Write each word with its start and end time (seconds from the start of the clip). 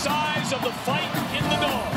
Size 0.00 0.52
of 0.54 0.62
the 0.62 0.72
fight 0.72 1.14
in 1.36 1.42
the 1.50 1.56
dog. 1.60 1.92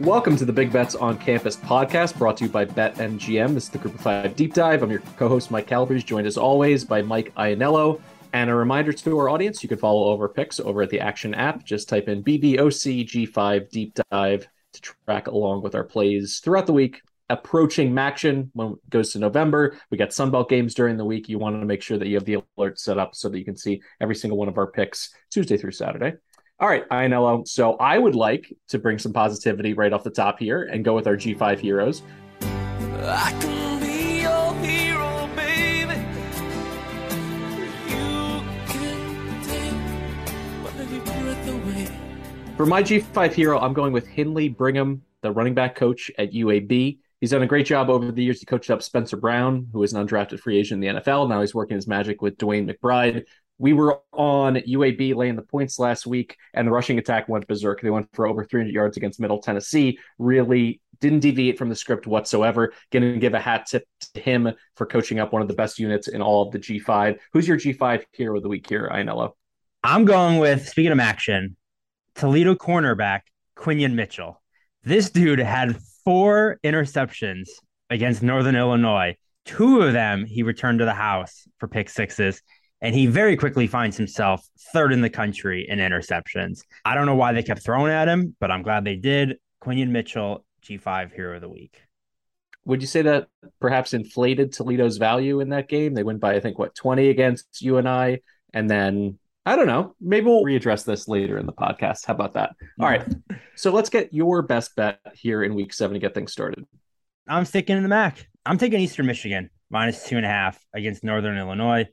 Welcome 0.00 0.36
to 0.38 0.44
the 0.44 0.52
Big 0.52 0.72
Bets 0.72 0.96
on 0.96 1.16
Campus 1.18 1.56
podcast 1.56 2.18
brought 2.18 2.38
to 2.38 2.46
you 2.46 2.50
by 2.50 2.64
BetMGM. 2.64 3.54
This 3.54 3.64
is 3.64 3.70
the 3.70 3.78
Group 3.78 3.94
of 3.94 4.00
Five 4.00 4.34
Deep 4.34 4.54
Dive. 4.54 4.82
I'm 4.82 4.90
your 4.90 5.02
co 5.16 5.28
host, 5.28 5.52
Mike 5.52 5.68
Calabrese, 5.68 6.02
joined 6.02 6.26
as 6.26 6.36
always 6.36 6.84
by 6.84 7.00
Mike 7.00 7.32
Ianello. 7.36 8.00
And 8.32 8.50
a 8.50 8.56
reminder 8.56 8.92
to 8.92 9.18
our 9.20 9.28
audience 9.28 9.62
you 9.62 9.68
can 9.68 9.78
follow 9.78 10.18
our 10.18 10.28
picks 10.28 10.58
over 10.58 10.82
at 10.82 10.90
the 10.90 10.98
Action 10.98 11.32
app. 11.32 11.64
Just 11.64 11.88
type 11.88 12.08
in 12.08 12.24
BBOCG5 12.24 13.70
Deep 13.70 13.96
Dive 14.10 14.48
to 14.72 14.80
track 14.80 15.28
along 15.28 15.62
with 15.62 15.76
our 15.76 15.84
plays 15.84 16.40
throughout 16.40 16.66
the 16.66 16.72
week. 16.72 17.02
Approaching 17.28 17.90
MACtion 17.90 18.50
when 18.52 18.68
it 18.68 18.90
goes 18.90 19.12
to 19.12 19.18
November. 19.18 19.76
We 19.90 19.98
got 19.98 20.10
Sunbelt 20.10 20.48
games 20.48 20.74
during 20.74 20.96
the 20.96 21.04
week. 21.04 21.28
You 21.28 21.40
want 21.40 21.60
to 21.60 21.66
make 21.66 21.82
sure 21.82 21.98
that 21.98 22.06
you 22.06 22.14
have 22.14 22.24
the 22.24 22.38
alert 22.56 22.78
set 22.78 22.98
up 22.98 23.16
so 23.16 23.28
that 23.28 23.36
you 23.36 23.44
can 23.44 23.56
see 23.56 23.82
every 24.00 24.14
single 24.14 24.38
one 24.38 24.46
of 24.46 24.58
our 24.58 24.68
picks 24.68 25.12
Tuesday 25.30 25.56
through 25.56 25.72
Saturday. 25.72 26.12
All 26.60 26.68
right, 26.68 26.88
Ianello. 26.88 27.46
So 27.48 27.74
I 27.78 27.98
would 27.98 28.14
like 28.14 28.56
to 28.68 28.78
bring 28.78 28.98
some 28.98 29.12
positivity 29.12 29.74
right 29.74 29.92
off 29.92 30.04
the 30.04 30.10
top 30.10 30.38
here 30.38 30.62
and 30.62 30.84
go 30.84 30.94
with 30.94 31.08
our 31.08 31.16
G5 31.16 31.58
heroes. 31.58 32.02
I 32.40 33.36
can 33.40 33.80
be 33.80 34.20
your 34.22 34.54
hero, 34.64 35.28
baby. 35.34 35.94
You 37.88 38.40
can 38.68 39.42
take 39.42 41.06
my 41.06 41.22
breath 41.22 41.48
away. 41.48 41.88
For 42.56 42.66
my 42.66 42.84
G5 42.84 43.32
hero, 43.32 43.58
I'm 43.58 43.72
going 43.72 43.92
with 43.92 44.06
Hinley 44.06 44.48
Brigham, 44.48 45.02
the 45.22 45.32
running 45.32 45.54
back 45.54 45.74
coach 45.74 46.10
at 46.18 46.32
UAB. 46.32 46.98
He's 47.26 47.32
done 47.32 47.42
a 47.42 47.46
great 47.48 47.66
job 47.66 47.90
over 47.90 48.12
the 48.12 48.22
years. 48.22 48.38
He 48.38 48.46
coached 48.46 48.70
up 48.70 48.84
Spencer 48.84 49.16
Brown, 49.16 49.66
who 49.72 49.82
is 49.82 49.92
an 49.92 50.06
undrafted 50.06 50.38
free 50.38 50.58
agent 50.58 50.84
in 50.84 50.94
the 50.94 51.00
NFL. 51.00 51.28
Now 51.28 51.40
he's 51.40 51.56
working 51.56 51.74
his 51.74 51.88
magic 51.88 52.22
with 52.22 52.38
DeWayne 52.38 52.72
McBride. 52.72 53.24
We 53.58 53.72
were 53.72 53.98
on 54.12 54.54
UAB 54.54 55.12
laying 55.16 55.34
the 55.34 55.42
points 55.42 55.80
last 55.80 56.06
week, 56.06 56.36
and 56.54 56.68
the 56.68 56.70
rushing 56.70 57.00
attack 57.00 57.28
went 57.28 57.48
berserk. 57.48 57.80
They 57.80 57.90
went 57.90 58.08
for 58.12 58.28
over 58.28 58.44
300 58.44 58.72
yards 58.72 58.96
against 58.96 59.18
Middle 59.18 59.40
Tennessee. 59.42 59.98
Really 60.20 60.80
didn't 61.00 61.18
deviate 61.18 61.58
from 61.58 61.68
the 61.68 61.74
script 61.74 62.06
whatsoever. 62.06 62.72
Going 62.92 63.14
to 63.14 63.18
give 63.18 63.34
a 63.34 63.40
hat 63.40 63.66
tip 63.66 63.88
to 64.14 64.20
him 64.20 64.52
for 64.76 64.86
coaching 64.86 65.18
up 65.18 65.32
one 65.32 65.42
of 65.42 65.48
the 65.48 65.54
best 65.54 65.80
units 65.80 66.06
in 66.06 66.22
all 66.22 66.46
of 66.46 66.52
the 66.52 66.60
G5. 66.60 67.18
Who's 67.32 67.48
your 67.48 67.58
G5 67.58 68.04
hero 68.12 68.36
of 68.36 68.44
the 68.44 68.48
week 68.48 68.68
here, 68.68 68.88
Ianello? 68.88 69.32
I'm 69.82 70.04
going 70.04 70.38
with 70.38 70.68
speaking 70.68 70.92
of 70.92 71.00
action, 71.00 71.56
Toledo 72.14 72.54
cornerback 72.54 73.22
Quinyon 73.56 73.94
Mitchell. 73.94 74.40
This 74.84 75.10
dude 75.10 75.40
had 75.40 75.76
four 76.06 76.60
interceptions 76.64 77.48
against 77.90 78.22
Northern 78.22 78.54
Illinois. 78.54 79.16
Two 79.44 79.82
of 79.82 79.92
them 79.92 80.24
he 80.24 80.44
returned 80.44 80.78
to 80.78 80.84
the 80.84 80.94
house 80.94 81.48
for 81.58 81.66
pick 81.66 81.90
sixes, 81.90 82.40
and 82.80 82.94
he 82.94 83.06
very 83.06 83.36
quickly 83.36 83.66
finds 83.66 83.96
himself 83.96 84.46
third 84.72 84.92
in 84.92 85.00
the 85.00 85.10
country 85.10 85.66
in 85.68 85.80
interceptions. 85.80 86.60
I 86.84 86.94
don't 86.94 87.06
know 87.06 87.16
why 87.16 87.32
they 87.32 87.42
kept 87.42 87.64
throwing 87.64 87.90
at 87.90 88.06
him, 88.06 88.36
but 88.38 88.52
I'm 88.52 88.62
glad 88.62 88.84
they 88.84 88.94
did. 88.94 89.38
Quinyon 89.60 89.88
Mitchell, 89.88 90.44
G5 90.64 91.12
Hero 91.12 91.34
of 91.34 91.42
the 91.42 91.48
Week. 91.48 91.76
Would 92.66 92.82
you 92.82 92.88
say 92.88 93.02
that 93.02 93.26
perhaps 93.60 93.92
inflated 93.92 94.52
Toledo's 94.52 94.98
value 94.98 95.40
in 95.40 95.48
that 95.48 95.68
game? 95.68 95.94
They 95.94 96.04
went 96.04 96.20
by, 96.20 96.36
I 96.36 96.40
think, 96.40 96.56
what, 96.56 96.76
20 96.76 97.08
against 97.08 97.62
you 97.62 97.78
and 97.78 97.88
I, 97.88 98.20
and 98.54 98.70
then 98.70 99.18
I 99.46 99.54
don't 99.54 99.68
know. 99.68 99.94
Maybe 100.00 100.26
we'll 100.26 100.42
readdress 100.42 100.84
this 100.84 101.06
later 101.06 101.38
in 101.38 101.46
the 101.46 101.52
podcast. 101.52 102.04
How 102.04 102.14
about 102.14 102.34
that? 102.34 102.54
All 102.80 102.88
right. 102.88 103.06
So 103.58 103.72
let's 103.72 103.88
get 103.88 104.12
your 104.12 104.42
best 104.42 104.76
bet 104.76 104.98
here 105.14 105.42
in 105.42 105.54
week 105.54 105.72
seven 105.72 105.94
to 105.94 105.98
get 105.98 106.12
things 106.12 106.30
started. 106.30 106.66
I'm 107.26 107.46
sticking 107.46 107.78
in 107.78 107.82
the 107.82 107.88
MAC. 107.88 108.28
I'm 108.44 108.58
taking 108.58 108.80
Eastern 108.80 109.06
Michigan 109.06 109.48
minus 109.70 110.06
two 110.06 110.18
and 110.18 110.26
a 110.26 110.28
half 110.28 110.62
against 110.74 111.02
Northern 111.02 111.38
Illinois. 111.38 111.86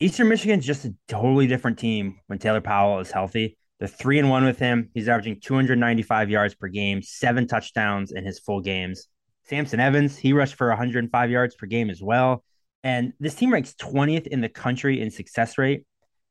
Eastern 0.00 0.30
Michigan's 0.30 0.64
just 0.64 0.86
a 0.86 0.94
totally 1.06 1.46
different 1.46 1.78
team 1.78 2.18
when 2.28 2.38
Taylor 2.38 2.62
Powell 2.62 3.00
is 3.00 3.10
healthy. 3.10 3.58
They're 3.78 3.88
three 3.88 4.18
and 4.18 4.30
one 4.30 4.46
with 4.46 4.58
him. 4.58 4.88
He's 4.94 5.06
averaging 5.06 5.40
295 5.40 6.30
yards 6.30 6.54
per 6.54 6.68
game, 6.68 7.02
seven 7.02 7.46
touchdowns 7.46 8.12
in 8.12 8.24
his 8.24 8.38
full 8.38 8.62
games. 8.62 9.08
Samson 9.44 9.80
Evans, 9.80 10.16
he 10.16 10.32
rushed 10.32 10.54
for 10.54 10.68
105 10.68 11.30
yards 11.30 11.54
per 11.56 11.66
game 11.66 11.90
as 11.90 12.02
well. 12.02 12.42
And 12.82 13.12
this 13.20 13.34
team 13.34 13.52
ranks 13.52 13.74
20th 13.74 14.26
in 14.28 14.40
the 14.40 14.48
country 14.48 15.02
in 15.02 15.10
success 15.10 15.58
rate, 15.58 15.84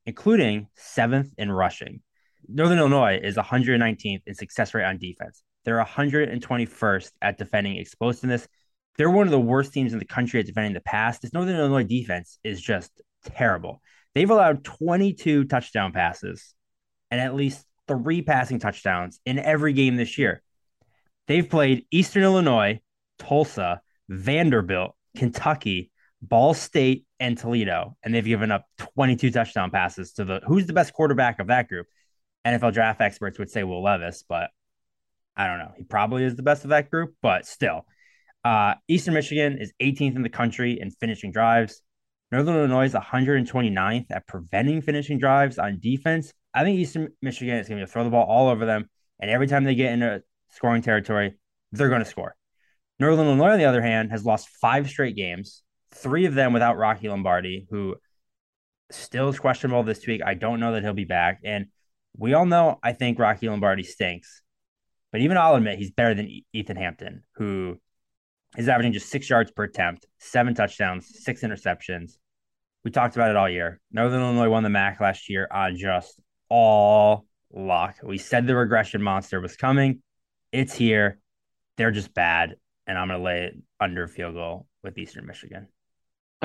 including 0.05 0.67
seventh 0.75 1.33
in 1.37 1.51
rushing. 1.51 2.01
Northern 2.47 2.77
Illinois 2.77 3.19
is 3.21 3.37
119th 3.37 4.21
in 4.25 4.35
success 4.35 4.73
rate 4.73 4.85
on 4.85 4.97
defense. 4.97 5.41
They're 5.63 5.83
121st 5.83 7.11
at 7.21 7.37
defending 7.37 7.77
explosiveness. 7.77 8.47
They're 8.97 9.09
one 9.09 9.27
of 9.27 9.31
the 9.31 9.39
worst 9.39 9.73
teams 9.73 9.93
in 9.93 9.99
the 9.99 10.05
country 10.05 10.39
at 10.39 10.45
defending 10.45 10.73
the 10.73 10.79
pass. 10.79 11.19
This 11.19 11.33
Northern 11.33 11.55
Illinois 11.55 11.83
defense 11.83 12.39
is 12.43 12.61
just 12.61 12.91
terrible. 13.25 13.81
They've 14.13 14.29
allowed 14.29 14.63
22 14.63 15.45
touchdown 15.45 15.91
passes 15.91 16.53
and 17.11 17.19
at 17.19 17.35
least 17.35 17.65
three 17.87 18.21
passing 18.21 18.59
touchdowns 18.59 19.19
in 19.25 19.39
every 19.39 19.73
game 19.73 19.95
this 19.95 20.17
year. 20.17 20.41
They've 21.27 21.49
played 21.49 21.85
Eastern 21.91 22.23
Illinois, 22.23 22.79
Tulsa, 23.19 23.81
Vanderbilt, 24.07 24.95
Kentucky, 25.17 25.91
Ball 26.27 26.53
State, 26.53 27.05
and 27.19 27.37
Toledo, 27.37 27.95
and 28.03 28.13
they've 28.13 28.25
given 28.25 28.51
up 28.51 28.65
22 28.95 29.31
touchdown 29.31 29.71
passes 29.71 30.13
to 30.13 30.25
the 30.25 30.41
who's 30.45 30.65
the 30.65 30.73
best 30.73 30.93
quarterback 30.93 31.39
of 31.39 31.47
that 31.47 31.67
group? 31.67 31.87
NFL 32.45 32.73
draft 32.73 33.01
experts 33.01 33.39
would 33.39 33.49
say 33.49 33.63
Will 33.63 33.83
Levis, 33.83 34.23
but 34.27 34.49
I 35.35 35.47
don't 35.47 35.59
know. 35.59 35.71
He 35.75 35.83
probably 35.83 36.23
is 36.23 36.35
the 36.35 36.43
best 36.43 36.63
of 36.63 36.69
that 36.69 36.91
group, 36.91 37.15
but 37.21 37.45
still. 37.45 37.85
Uh, 38.43 38.75
Eastern 38.87 39.15
Michigan 39.15 39.57
is 39.59 39.73
18th 39.81 40.15
in 40.15 40.21
the 40.21 40.29
country 40.29 40.79
in 40.79 40.91
finishing 40.91 41.31
drives. 41.31 41.81
Northern 42.31 42.55
Illinois 42.55 42.85
is 42.85 42.93
129th 42.93 44.05
at 44.11 44.27
preventing 44.27 44.81
finishing 44.81 45.17
drives 45.17 45.57
on 45.57 45.79
defense. 45.79 46.31
I 46.53 46.63
think 46.63 46.79
Eastern 46.79 47.09
Michigan 47.21 47.57
is 47.57 47.67
going 47.67 47.81
to 47.81 47.87
throw 47.87 48.03
the 48.03 48.09
ball 48.09 48.25
all 48.25 48.49
over 48.49 48.65
them, 48.65 48.89
and 49.19 49.31
every 49.31 49.47
time 49.47 49.63
they 49.63 49.75
get 49.75 49.93
into 49.93 50.21
scoring 50.49 50.81
territory, 50.81 51.37
they're 51.71 51.89
going 51.89 52.03
to 52.03 52.09
score. 52.09 52.35
Northern 52.99 53.25
Illinois, 53.25 53.51
on 53.51 53.57
the 53.57 53.65
other 53.65 53.81
hand, 53.81 54.11
has 54.11 54.25
lost 54.25 54.47
five 54.61 54.87
straight 54.89 55.15
games, 55.15 55.63
three 55.95 56.25
of 56.25 56.33
them 56.33 56.53
without 56.53 56.77
Rocky 56.77 57.09
Lombardi, 57.09 57.67
who 57.69 57.95
still 58.91 59.29
is 59.29 59.39
questionable 59.39 59.83
this 59.83 60.05
week. 60.05 60.21
I 60.25 60.33
don't 60.33 60.59
know 60.59 60.73
that 60.73 60.83
he'll 60.83 60.93
be 60.93 61.05
back. 61.05 61.39
And 61.43 61.67
we 62.17 62.33
all 62.33 62.45
know 62.45 62.79
I 62.83 62.93
think 62.93 63.19
Rocky 63.19 63.49
Lombardi 63.49 63.83
stinks. 63.83 64.41
But 65.11 65.21
even 65.21 65.37
I'll 65.37 65.55
admit 65.55 65.79
he's 65.79 65.91
better 65.91 66.13
than 66.13 66.41
Ethan 66.53 66.75
Hampton, 66.75 67.23
who 67.35 67.79
is 68.57 68.67
averaging 68.67 68.93
just 68.93 69.09
six 69.09 69.29
yards 69.29 69.51
per 69.51 69.63
attempt, 69.63 70.05
seven 70.19 70.53
touchdowns, 70.53 71.23
six 71.23 71.41
interceptions. 71.41 72.17
We 72.83 72.91
talked 72.91 73.15
about 73.15 73.29
it 73.29 73.35
all 73.35 73.49
year. 73.49 73.79
Northern 73.91 74.21
Illinois 74.21 74.49
won 74.49 74.63
the 74.63 74.69
MAC 74.69 74.99
last 74.99 75.29
year 75.29 75.47
on 75.49 75.77
just 75.77 76.19
all 76.49 77.25
luck. 77.51 77.95
We 78.03 78.17
said 78.17 78.45
the 78.45 78.55
regression 78.55 79.01
monster 79.01 79.39
was 79.39 79.55
coming. 79.55 80.01
It's 80.51 80.73
here. 80.73 81.19
They're 81.77 81.91
just 81.91 82.13
bad. 82.13 82.55
And 82.85 82.97
I'm 82.97 83.07
going 83.07 83.19
to 83.19 83.25
lay 83.25 83.43
it 83.45 83.55
under 83.79 84.07
field 84.07 84.35
goal 84.35 84.67
with 84.83 84.97
Eastern 84.97 85.25
Michigan. 85.25 85.67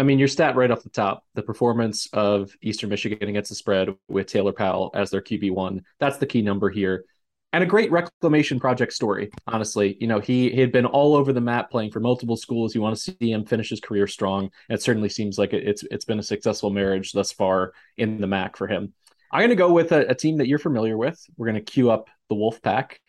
I 0.00 0.02
mean, 0.02 0.19
your 0.19 0.29
stat 0.29 0.56
right 0.56 0.70
off 0.70 0.82
the 0.82 0.88
top, 0.88 1.26
the 1.35 1.43
performance 1.43 2.08
of 2.14 2.56
Eastern 2.62 2.88
Michigan 2.88 3.29
against 3.29 3.50
the 3.50 3.55
spread 3.55 3.91
with 4.08 4.29
Taylor 4.29 4.55
Powell 4.55 4.91
as 4.94 5.11
their 5.11 5.20
QB1, 5.20 5.82
that's 5.99 6.17
the 6.17 6.25
key 6.25 6.41
number 6.41 6.70
here. 6.70 7.05
and 7.52 7.62
a 7.62 7.67
great 7.67 7.91
reclamation 7.91 8.58
project 8.58 8.94
story. 8.94 9.31
Honestly, 9.47 9.99
you 10.00 10.06
know, 10.06 10.19
he, 10.19 10.49
he 10.49 10.58
had 10.58 10.73
been 10.73 10.87
all 10.87 11.14
over 11.14 11.35
the 11.35 11.41
map 11.43 11.70
playing 11.70 11.91
for 11.91 12.00
multiple 12.00 12.38
schools. 12.38 12.75
You 12.75 12.81
want 12.81 12.97
to 12.97 13.02
see 13.02 13.31
him 13.31 13.44
finish 13.44 13.69
his 13.69 13.81
career 13.81 14.06
strong. 14.06 14.50
It 14.70 14.81
certainly 14.81 15.11
seems 15.11 15.37
like 15.37 15.52
it's 15.52 15.82
it's 15.91 16.06
been 16.06 16.19
a 16.19 16.23
successful 16.23 16.70
marriage 16.70 17.12
thus 17.12 17.31
far 17.31 17.75
in 17.99 18.23
the 18.23 18.26
MAC 18.26 18.56
for 18.56 18.69
him. 18.69 18.94
I'm 19.31 19.41
going 19.41 19.50
to 19.50 19.56
go 19.56 19.70
with 19.70 19.93
a, 19.93 20.08
a, 20.08 20.14
team 20.14 20.38
that 20.38 20.49
you're 20.49 20.58
familiar 20.58 20.96
with. 20.96 21.23
We're 21.37 21.49
going 21.49 21.62
to 21.62 21.73
queue 21.73 21.91
up 21.91 22.08
the 22.31 22.37
Wolf 22.37 22.62
Pack. 22.62 23.00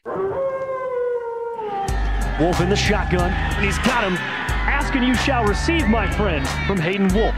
Wolf 2.37 2.59
in 2.59 2.69
the 2.69 2.75
shotgun, 2.75 3.31
and 3.31 3.63
he's 3.63 3.77
got 3.79 4.03
him. 4.03 4.40
Asking 4.91 5.07
you 5.07 5.15
shall 5.15 5.45
receive, 5.45 5.87
my 5.87 6.11
friend, 6.15 6.45
from 6.67 6.77
Hayden 6.77 7.07
Wolf. 7.13 7.33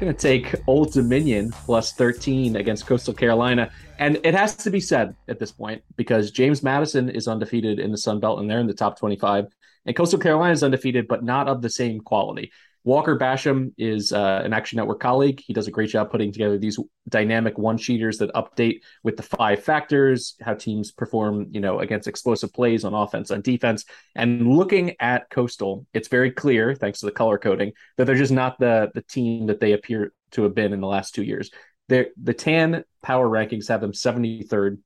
Going 0.00 0.12
to 0.12 0.18
take 0.18 0.56
Old 0.66 0.92
Dominion 0.92 1.52
plus 1.52 1.92
13 1.92 2.56
against 2.56 2.88
Coastal 2.88 3.14
Carolina. 3.14 3.70
And 4.00 4.18
it 4.24 4.34
has 4.34 4.56
to 4.56 4.70
be 4.72 4.80
said 4.80 5.14
at 5.28 5.38
this 5.38 5.52
point 5.52 5.84
because 5.94 6.32
James 6.32 6.64
Madison 6.64 7.08
is 7.08 7.28
undefeated 7.28 7.78
in 7.78 7.92
the 7.92 7.98
Sun 7.98 8.18
Belt 8.18 8.40
and 8.40 8.50
they're 8.50 8.58
in 8.58 8.66
the 8.66 8.74
top 8.74 8.98
25. 8.98 9.46
And 9.84 9.94
Coastal 9.94 10.18
Carolina 10.18 10.52
is 10.52 10.64
undefeated, 10.64 11.06
but 11.06 11.22
not 11.22 11.46
of 11.46 11.62
the 11.62 11.70
same 11.70 12.00
quality. 12.00 12.50
Walker 12.86 13.18
Basham 13.18 13.72
is 13.76 14.12
uh, 14.12 14.42
an 14.44 14.52
Action 14.52 14.76
Network 14.76 15.00
colleague. 15.00 15.42
He 15.44 15.52
does 15.52 15.66
a 15.66 15.72
great 15.72 15.90
job 15.90 16.08
putting 16.08 16.30
together 16.30 16.56
these 16.56 16.78
dynamic 17.08 17.58
one 17.58 17.78
sheeters 17.78 18.18
that 18.18 18.32
update 18.32 18.82
with 19.02 19.16
the 19.16 19.24
five 19.24 19.64
factors, 19.64 20.36
how 20.40 20.54
teams 20.54 20.92
perform, 20.92 21.48
you 21.50 21.58
know, 21.58 21.80
against 21.80 22.06
explosive 22.06 22.52
plays 22.52 22.84
on 22.84 22.94
offense 22.94 23.30
and 23.30 23.42
defense. 23.42 23.86
And 24.14 24.46
looking 24.46 24.94
at 25.00 25.28
Coastal, 25.30 25.84
it's 25.94 26.06
very 26.06 26.30
clear, 26.30 26.76
thanks 26.76 27.00
to 27.00 27.06
the 27.06 27.12
color 27.12 27.38
coding, 27.38 27.72
that 27.96 28.04
they're 28.04 28.14
just 28.14 28.32
not 28.32 28.60
the 28.60 28.92
the 28.94 29.02
team 29.02 29.46
that 29.46 29.58
they 29.58 29.72
appear 29.72 30.12
to 30.30 30.44
have 30.44 30.54
been 30.54 30.72
in 30.72 30.80
the 30.80 30.86
last 30.86 31.12
two 31.12 31.24
years. 31.24 31.50
They're, 31.88 32.10
the 32.22 32.34
TAN 32.34 32.84
power 33.02 33.28
rankings 33.28 33.66
have 33.66 33.80
them 33.80 33.92
73rd 33.92 34.78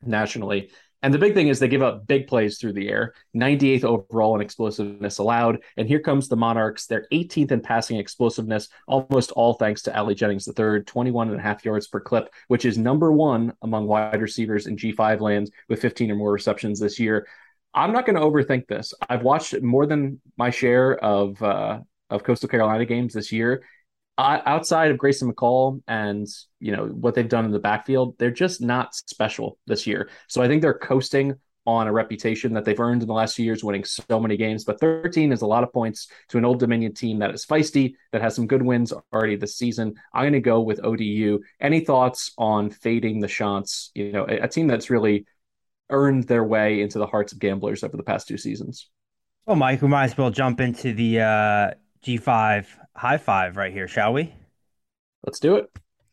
nationally. 0.00 0.70
And 1.02 1.14
the 1.14 1.18
big 1.18 1.34
thing 1.34 1.48
is 1.48 1.58
they 1.58 1.68
give 1.68 1.82
up 1.82 2.06
big 2.08 2.26
plays 2.26 2.58
through 2.58 2.72
the 2.72 2.88
air, 2.88 3.14
98th 3.36 3.84
overall 3.84 4.34
in 4.34 4.40
explosiveness 4.40 5.18
allowed. 5.18 5.60
And 5.76 5.86
here 5.86 6.00
comes 6.00 6.28
the 6.28 6.36
Monarchs. 6.36 6.86
They're 6.86 7.06
18th 7.12 7.52
in 7.52 7.60
passing 7.60 7.98
explosiveness, 7.98 8.68
almost 8.88 9.30
all 9.32 9.54
thanks 9.54 9.82
to 9.82 9.96
Ali 9.96 10.16
Jennings 10.16 10.48
III, 10.48 10.82
21 10.82 11.30
and 11.30 11.38
a 11.38 11.42
half 11.42 11.64
yards 11.64 11.86
per 11.86 12.00
clip, 12.00 12.32
which 12.48 12.64
is 12.64 12.76
number 12.76 13.12
one 13.12 13.52
among 13.62 13.86
wide 13.86 14.20
receivers 14.20 14.66
in 14.66 14.76
G5 14.76 15.20
lands 15.20 15.50
with 15.68 15.80
15 15.80 16.10
or 16.10 16.16
more 16.16 16.32
receptions 16.32 16.80
this 16.80 16.98
year. 16.98 17.28
I'm 17.72 17.92
not 17.92 18.04
going 18.04 18.16
to 18.16 18.22
overthink 18.22 18.66
this. 18.66 18.92
I've 19.08 19.22
watched 19.22 19.60
more 19.62 19.86
than 19.86 20.20
my 20.36 20.50
share 20.50 20.96
of 20.96 21.40
uh, 21.42 21.80
of 22.10 22.24
Coastal 22.24 22.48
Carolina 22.48 22.84
games 22.86 23.12
this 23.12 23.30
year, 23.30 23.62
outside 24.18 24.90
of 24.90 24.98
Grayson 24.98 25.32
McCall 25.32 25.80
and 25.86 26.26
you 26.60 26.72
know 26.72 26.86
what 26.86 27.14
they've 27.14 27.28
done 27.28 27.44
in 27.44 27.52
the 27.52 27.58
backfield, 27.58 28.16
they're 28.18 28.30
just 28.30 28.60
not 28.60 28.94
special 28.94 29.58
this 29.66 29.86
year. 29.86 30.10
So 30.28 30.42
I 30.42 30.48
think 30.48 30.62
they're 30.62 30.74
coasting 30.74 31.36
on 31.68 31.86
a 31.86 31.92
reputation 31.92 32.54
that 32.54 32.64
they've 32.64 32.80
earned 32.80 33.02
in 33.02 33.08
the 33.08 33.14
last 33.14 33.36
few 33.36 33.44
years, 33.44 33.62
winning 33.62 33.84
so 33.84 34.18
many 34.18 34.38
games. 34.38 34.64
But 34.64 34.80
13 34.80 35.32
is 35.32 35.42
a 35.42 35.46
lot 35.46 35.62
of 35.62 35.70
points 35.70 36.08
to 36.28 36.38
an 36.38 36.46
Old 36.46 36.60
Dominion 36.60 36.94
team 36.94 37.18
that 37.18 37.34
is 37.34 37.44
feisty, 37.44 37.92
that 38.10 38.22
has 38.22 38.34
some 38.34 38.46
good 38.46 38.62
wins 38.62 38.90
already 39.12 39.36
this 39.36 39.56
season. 39.56 39.94
I'm 40.14 40.22
going 40.22 40.32
to 40.32 40.40
go 40.40 40.62
with 40.62 40.82
ODU. 40.82 41.40
Any 41.60 41.80
thoughts 41.80 42.32
on 42.38 42.70
fading 42.70 43.20
the 43.20 43.28
shots? 43.28 43.90
You 43.94 44.12
know, 44.12 44.24
a, 44.26 44.38
a 44.44 44.48
team 44.48 44.66
that's 44.66 44.88
really 44.88 45.26
earned 45.90 46.24
their 46.24 46.42
way 46.42 46.80
into 46.80 46.98
the 46.98 47.06
hearts 47.06 47.34
of 47.34 47.38
gamblers 47.38 47.84
over 47.84 47.98
the 47.98 48.02
past 48.02 48.28
two 48.28 48.38
seasons. 48.38 48.88
Well, 49.44 49.56
Mike, 49.56 49.82
we 49.82 49.88
might 49.88 50.04
as 50.04 50.16
well 50.16 50.30
jump 50.30 50.60
into 50.60 50.94
the 50.94 51.20
uh, 51.20 51.70
G5 52.02 52.66
high 52.96 53.18
five 53.18 53.56
right 53.56 53.72
here, 53.72 53.88
shall 53.88 54.12
we? 54.12 54.34
Let's 55.24 55.40
do 55.40 55.56
it. 55.56 55.70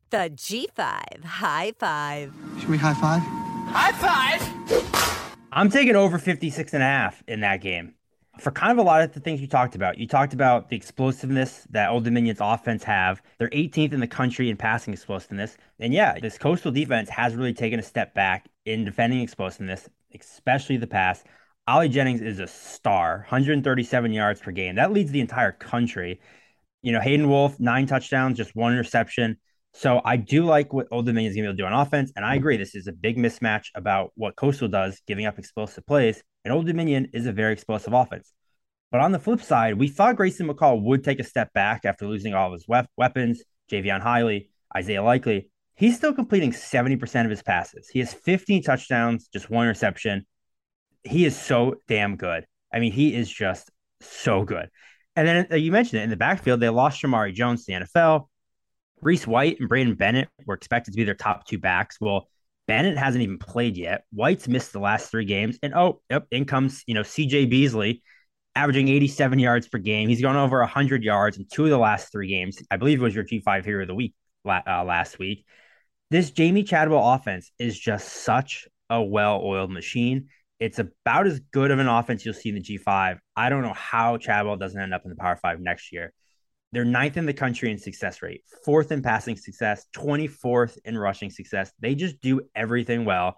The 0.10 0.32
G5 0.36 1.24
high 1.24 1.74
five. 1.78 2.34
Should 2.60 2.70
we 2.70 2.78
high 2.78 2.94
five? 2.94 3.22
High 3.68 3.92
five. 3.92 5.36
I'm 5.52 5.70
taking 5.70 5.96
over 5.96 6.18
56 6.18 6.74
and 6.74 6.84
a 6.84 6.86
half 6.86 7.24
in 7.28 7.40
that 7.42 7.62
game 7.62 7.96
for 8.40 8.52
kind 8.52 8.72
of 8.72 8.78
a 8.78 8.82
lot 8.82 9.02
of 9.02 9.14
the 9.14 9.20
things 9.20 9.42
you 9.42 9.48
talked 9.48 9.76
about. 9.76 9.98
You 9.98 10.08
talked 10.08 10.34
about 10.34 10.70
the 10.70 10.76
explosiveness 10.76 11.66
that 11.70 11.90
Old 11.90 12.04
Dominion's 12.04 12.40
offense 12.42 12.84
have. 12.84 13.22
They're 13.38 13.50
18th 13.50 13.94
in 13.94 14.00
the 14.00 14.08
country 14.08 14.50
in 14.50 14.58
passing 14.58 14.94
explosiveness. 14.94 15.58
And 15.80 15.94
yeah, 15.94 16.20
this 16.20 16.38
coastal 16.38 16.72
defense 16.72 17.10
has 17.10 17.36
really 17.36 17.54
taken 17.54 17.80
a 17.80 17.84
step 17.84 18.14
back 18.14 18.48
in 18.66 18.84
defending 18.84 19.22
explosiveness, 19.22 19.90
especially 20.14 20.78
the 20.78 20.88
pass. 20.88 21.24
Ali 21.68 21.90
Jennings 21.90 22.22
is 22.22 22.40
a 22.40 22.46
star, 22.46 23.26
137 23.30 24.14
yards 24.14 24.40
per 24.40 24.52
game. 24.52 24.76
That 24.76 24.94
leads 24.94 25.12
the 25.12 25.20
entire 25.20 25.52
country. 25.52 26.22
You 26.84 26.92
know, 26.92 27.02
Hayden 27.02 27.28
Wolf, 27.28 27.60
nine 27.60 27.88
touchdowns, 27.88 28.38
just 28.38 28.56
one 28.56 28.72
interception. 28.72 29.38
So 29.74 30.00
I 30.06 30.18
do 30.18 30.46
like 30.46 30.72
what 30.74 30.88
Old 30.92 31.08
Dominion 31.08 31.32
is 31.32 31.36
going 31.36 31.46
to 31.46 31.54
be 31.54 31.64
able 31.64 31.70
to 31.70 31.72
do 31.72 31.76
on 31.76 31.88
offense. 31.88 32.12
And 32.16 32.24
I 32.24 32.36
agree, 32.36 32.58
this 32.58 32.76
is 32.76 32.86
a 32.86 32.92
big 32.92 33.18
mismatch 33.18 33.70
about 33.74 34.12
what 34.16 34.36
Coastal 34.36 34.68
does, 34.68 35.02
giving 35.08 35.26
up 35.26 35.40
explosive 35.40 35.88
plays. 35.88 36.22
And 36.44 36.54
Old 36.54 36.68
Dominion 36.68 37.10
is 37.14 37.26
a 37.26 37.34
very 37.34 37.54
explosive 37.54 37.94
offense. 37.94 38.32
But 38.92 39.02
on 39.02 39.12
the 39.12 39.20
flip 39.20 39.42
side, 39.42 39.80
we 39.80 39.88
thought 39.88 40.18
Grayson 40.18 40.48
McCall 40.48 40.84
would 40.84 41.04
take 41.04 41.20
a 41.20 41.24
step 41.24 41.52
back 41.54 41.84
after 41.84 42.06
losing 42.06 42.36
all 42.36 42.48
of 42.48 42.54
his 42.54 42.68
we- 42.68 42.78
weapons, 42.96 43.42
Jaivon 43.72 44.04
Heiligh, 44.04 44.50
Isaiah 44.78 45.04
Likely. 45.04 45.50
He's 45.74 45.98
still 45.98 46.14
completing 46.14 46.52
70% 46.52 47.26
of 47.26 47.32
his 47.32 47.42
passes. 47.42 47.90
He 47.90 48.00
has 48.00 48.14
15 48.14 48.62
touchdowns, 48.62 49.28
just 49.34 49.50
one 49.50 49.66
interception 49.66 50.28
he 51.06 51.25
is 51.25 51.40
so 51.40 51.75
damn 51.88 52.16
good. 52.16 52.46
I 52.74 52.80
mean, 52.80 52.92
he 52.92 53.13
is 53.16 53.30
just 53.30 53.72
so 54.02 54.44
good. 54.44 54.69
And 55.16 55.28
then 55.28 55.48
uh, 55.52 55.56
you 55.56 55.72
mentioned 55.72 56.02
it 56.02 56.04
in 56.04 56.10
the 56.10 56.18
backfield, 56.18 56.60
they 56.60 56.69
lost 56.69 57.02
Shermari 57.02 57.34
Jones 57.34 57.66
to 57.66 57.72
the 57.72 57.86
NFL. 57.86 58.28
Reese 59.02 59.28
White 59.28 59.60
and 59.60 59.69
Braydon 59.69 59.96
Bennett 59.96 60.30
were 60.46 60.56
expected 60.56 60.92
to 60.92 60.98
be 60.98 61.04
their 61.04 61.16
top 61.16 61.46
two 61.46 61.57
backs. 61.57 61.98
Well, 62.02 62.28
Bennett 62.68 62.98
hasn't 62.98 63.24
even 63.24 63.38
played 63.38 63.78
yet. 63.78 64.06
White's 64.12 64.48
missed 64.48 64.74
the 64.74 64.80
last 64.80 65.12
three 65.12 65.25
games. 65.25 65.60
And 65.62 65.74
oh, 65.74 66.02
yep, 66.10 66.25
in 66.31 66.46
comes, 66.46 66.84
you 66.88 66.96
know, 66.96 67.02
CJ 67.02 67.50
Beasley, 67.50 68.01
averaging 68.56 68.88
87 68.88 69.38
yards 69.40 69.68
per 69.68 69.78
game. 69.78 70.10
He's 70.10 70.22
gone 70.22 70.36
over 70.36 70.60
100 70.60 71.04
yards 71.04 71.38
in 71.38 71.46
two 71.51 71.66
of 71.66 71.69
the 71.69 71.78
last 71.78 72.12
three 72.12 72.28
games. 72.28 72.58
I 72.72 72.78
believe 72.78 73.00
it 73.00 73.04
was 73.04 73.13
your 73.13 73.25
G5 73.25 73.63
hero 73.63 73.84
of 73.84 73.88
the 73.88 73.96
week 73.96 74.16
uh, 74.46 74.84
last 74.84 75.19
week. 75.19 75.46
This 76.10 76.31
Jamie 76.31 76.63
Chadwell 76.63 77.13
offense 77.13 77.51
is 77.60 77.80
just 77.80 78.08
such 78.08 78.68
a 78.90 79.01
well 79.01 79.42
oiled 79.44 79.72
machine. 79.72 80.30
It's 80.60 80.80
about 80.80 81.28
as 81.28 81.40
good 81.52 81.72
of 81.72 81.80
an 81.80 81.88
offense 81.88 82.25
you'll 82.25 82.34
see 82.34 82.50
in 82.50 82.56
the 82.56 82.62
G5. 82.62 83.19
I 83.36 83.50
don't 83.50 83.62
know 83.62 83.74
how 83.74 84.18
Chadwell 84.18 84.57
doesn't 84.57 84.80
end 84.80 84.94
up 84.94 85.02
in 85.04 85.10
the 85.10 85.16
Power 85.16 85.36
Five 85.36 85.60
next 85.60 85.92
year. 85.92 86.13
They're 86.72 86.86
ninth 86.86 87.18
in 87.18 87.25
the 87.25 87.34
country 87.34 87.72
in 87.72 87.78
success 87.78 88.22
rate, 88.22 88.42
fourth 88.66 88.92
in 88.92 89.02
passing 89.02 89.38
success, 89.38 89.86
24th 89.96 90.78
in 90.84 90.98
rushing 90.98 91.30
success. 91.30 91.72
They 91.80 91.96
just 91.96 92.20
do 92.22 92.41
everything 92.53 93.06
well. 93.06 93.38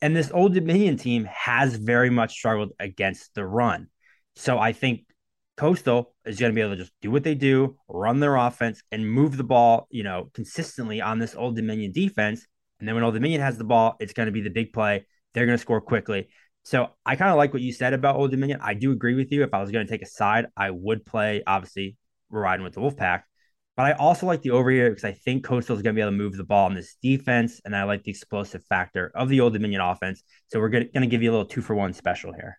And 0.00 0.14
this 0.14 0.30
Old 0.32 0.54
Dominion 0.54 0.96
team 0.96 1.24
has 1.24 1.74
very 1.74 2.10
much 2.10 2.32
struggled 2.32 2.72
against 2.78 3.34
the 3.34 3.44
run. 3.44 3.88
So 4.36 4.58
I 4.58 4.72
think 4.72 5.06
Coastal 5.56 6.14
is 6.24 6.38
going 6.38 6.52
to 6.52 6.54
be 6.54 6.60
able 6.60 6.72
to 6.72 6.82
just 6.82 6.92
do 7.02 7.10
what 7.10 7.24
they 7.24 7.34
do, 7.34 7.76
run 7.88 8.20
their 8.20 8.36
offense, 8.36 8.82
and 8.92 9.10
move 9.10 9.36
the 9.36 9.44
ball, 9.44 9.88
you 9.90 10.04
know, 10.04 10.30
consistently 10.34 11.00
on 11.00 11.18
this 11.18 11.34
Old 11.34 11.56
Dominion 11.56 11.90
defense. 11.90 12.46
And 12.78 12.88
then 12.88 12.94
when 12.94 13.02
Old 13.02 13.14
Dominion 13.14 13.40
has 13.40 13.58
the 13.58 13.64
ball, 13.64 13.96
it's 13.98 14.12
going 14.12 14.26
to 14.26 14.32
be 14.32 14.40
the 14.40 14.50
big 14.50 14.72
play. 14.72 15.06
They're 15.34 15.46
going 15.46 15.56
to 15.56 15.62
score 15.62 15.80
quickly. 15.80 16.28
So 16.64 16.88
I 17.04 17.16
kind 17.16 17.30
of 17.30 17.36
like 17.36 17.52
what 17.52 17.62
you 17.62 17.72
said 17.72 17.94
about 17.94 18.16
Old 18.16 18.30
Dominion. 18.30 18.60
I 18.62 18.74
do 18.74 18.92
agree 18.92 19.14
with 19.14 19.32
you. 19.32 19.42
If 19.42 19.54
I 19.54 19.60
was 19.60 19.70
going 19.70 19.86
to 19.86 19.90
take 19.90 20.02
a 20.02 20.06
side, 20.06 20.46
I 20.56 20.70
would 20.70 21.06
play, 21.06 21.42
obviously, 21.46 21.96
we're 22.30 22.42
riding 22.42 22.64
with 22.64 22.74
the 22.74 22.80
Wolfpack. 22.80 23.22
But 23.76 23.86
I 23.86 23.92
also 23.92 24.26
like 24.26 24.42
the 24.42 24.50
over 24.50 24.70
here 24.70 24.90
because 24.90 25.04
I 25.04 25.12
think 25.12 25.44
Coastal 25.44 25.76
is 25.76 25.82
going 25.82 25.94
to 25.94 25.98
be 25.98 26.02
able 26.02 26.10
to 26.10 26.16
move 26.16 26.36
the 26.36 26.44
ball 26.44 26.66
in 26.66 26.74
this 26.74 26.96
defense. 27.00 27.60
And 27.64 27.76
I 27.76 27.84
like 27.84 28.02
the 28.02 28.10
explosive 28.10 28.64
factor 28.64 29.12
of 29.14 29.28
the 29.28 29.40
Old 29.40 29.52
Dominion 29.52 29.80
offense. 29.80 30.22
So 30.48 30.58
we're 30.58 30.68
going 30.68 30.90
to 30.92 31.06
give 31.06 31.22
you 31.22 31.30
a 31.30 31.32
little 31.32 31.46
two 31.46 31.62
for 31.62 31.74
one 31.74 31.92
special 31.92 32.32
here 32.32 32.58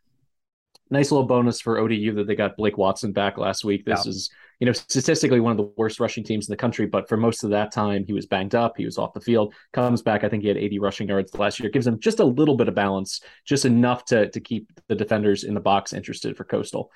nice 0.90 1.12
little 1.12 1.26
bonus 1.26 1.62
for 1.62 1.78
ODU 1.78 2.14
that 2.16 2.28
they 2.28 2.36
got 2.36 2.58
Blake 2.58 2.78
Watson 2.78 3.12
back 3.12 3.38
last 3.38 3.64
week. 3.64 3.86
This 3.86 4.06
yeah. 4.06 4.10
is, 4.10 4.30
you 4.60 4.66
know, 4.66 4.74
statistically 4.74 5.40
one 5.40 5.52
of 5.52 5.58
the 5.58 5.72
worst 5.78 6.00
rushing 6.00 6.24
teams 6.24 6.48
in 6.48 6.52
the 6.52 6.58
country, 6.58 6.86
but 6.86 7.08
for 7.08 7.16
most 7.16 7.44
of 7.44 7.50
that 7.52 7.72
time 7.72 8.04
he 8.06 8.14
was 8.14 8.26
banged 8.26 8.56
up, 8.56 8.76
he 8.78 8.86
was 8.86 8.98
off 8.98 9.14
the 9.14 9.22
field, 9.22 9.54
comes 9.72 10.02
back. 10.02 10.24
I 10.24 10.30
think 10.30 10.44
he 10.44 10.50
had 10.50 10.58
80 10.58 10.80
rushing 10.80 11.08
yards 11.08 11.34
last 11.36 11.60
year. 11.60 11.70
Gives 11.70 11.88
him 11.88 12.00
just 12.00 12.20
a 12.20 12.26
little 12.26 12.56
bit 12.56 12.68
of 12.68 12.76
balance, 12.76 13.22
just 13.46 13.66
enough 13.66 14.06
to 14.06 14.30
to 14.30 14.40
keep 14.40 14.72
the 14.88 14.96
defenders 14.96 15.44
in 15.46 15.54
the 15.54 15.60
box 15.60 15.94
interested 15.94 16.36
for 16.36 16.44
Coastal. 16.44 16.92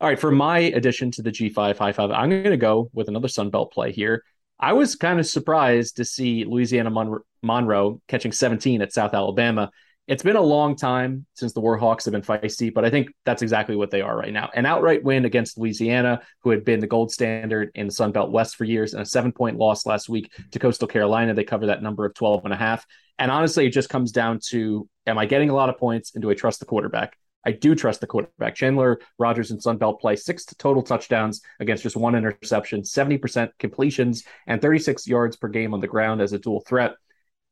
All 0.00 0.08
right, 0.08 0.18
for 0.18 0.32
my 0.32 0.58
addition 0.58 1.10
to 1.12 1.22
the 1.22 1.30
G5 1.30 1.76
high 1.76 1.92
five, 1.92 2.10
I'm 2.10 2.30
going 2.30 2.44
to 2.44 2.56
go 2.56 2.90
with 2.92 3.08
another 3.08 3.28
Sun 3.28 3.50
Belt 3.50 3.72
play 3.72 3.92
here. 3.92 4.24
I 4.58 4.72
was 4.72 4.96
kind 4.96 5.20
of 5.20 5.26
surprised 5.26 5.96
to 5.96 6.04
see 6.04 6.44
Louisiana 6.44 6.90
Mon- 6.90 7.20
Monroe 7.42 8.00
catching 8.08 8.32
17 8.32 8.82
at 8.82 8.92
South 8.92 9.14
Alabama 9.14 9.70
it's 10.08 10.22
been 10.22 10.36
a 10.36 10.42
long 10.42 10.74
time 10.74 11.26
since 11.34 11.52
the 11.52 11.60
Warhawks 11.60 12.04
have 12.04 12.12
been 12.12 12.22
feisty, 12.22 12.74
but 12.74 12.84
I 12.84 12.90
think 12.90 13.12
that's 13.24 13.42
exactly 13.42 13.76
what 13.76 13.90
they 13.90 14.00
are 14.00 14.16
right 14.16 14.32
now. 14.32 14.50
An 14.54 14.66
outright 14.66 15.04
win 15.04 15.24
against 15.24 15.56
Louisiana, 15.56 16.22
who 16.42 16.50
had 16.50 16.64
been 16.64 16.80
the 16.80 16.88
gold 16.88 17.12
standard 17.12 17.70
in 17.74 17.86
the 17.86 17.92
Sun 17.92 18.12
Belt 18.12 18.32
West 18.32 18.56
for 18.56 18.64
years, 18.64 18.94
and 18.94 19.02
a 19.02 19.06
seven 19.06 19.30
point 19.30 19.58
loss 19.58 19.86
last 19.86 20.08
week 20.08 20.32
to 20.50 20.58
Coastal 20.58 20.88
Carolina. 20.88 21.34
They 21.34 21.44
cover 21.44 21.66
that 21.66 21.82
number 21.82 22.04
of 22.04 22.14
12 22.14 22.44
and 22.44 22.52
a 22.52 22.56
half. 22.56 22.84
And 23.18 23.30
honestly, 23.30 23.66
it 23.66 23.70
just 23.70 23.90
comes 23.90 24.10
down 24.10 24.40
to 24.48 24.88
am 25.06 25.18
I 25.18 25.26
getting 25.26 25.50
a 25.50 25.54
lot 25.54 25.68
of 25.68 25.78
points 25.78 26.14
and 26.14 26.22
do 26.22 26.30
I 26.30 26.34
trust 26.34 26.58
the 26.58 26.66
quarterback? 26.66 27.16
I 27.44 27.52
do 27.52 27.74
trust 27.74 28.00
the 28.00 28.06
quarterback. 28.06 28.54
Chandler 28.54 29.00
Rogers 29.18 29.50
and 29.50 29.60
Sunbelt 29.60 30.00
play 30.00 30.16
six 30.16 30.44
total 30.44 30.82
touchdowns 30.82 31.42
against 31.60 31.82
just 31.82 31.96
one 31.96 32.14
interception, 32.14 32.82
70% 32.82 33.50
completions, 33.58 34.24
and 34.46 34.60
36 34.60 35.06
yards 35.06 35.36
per 35.36 35.48
game 35.48 35.74
on 35.74 35.80
the 35.80 35.88
ground 35.88 36.20
as 36.20 36.32
a 36.32 36.38
dual 36.38 36.60
threat. 36.60 36.94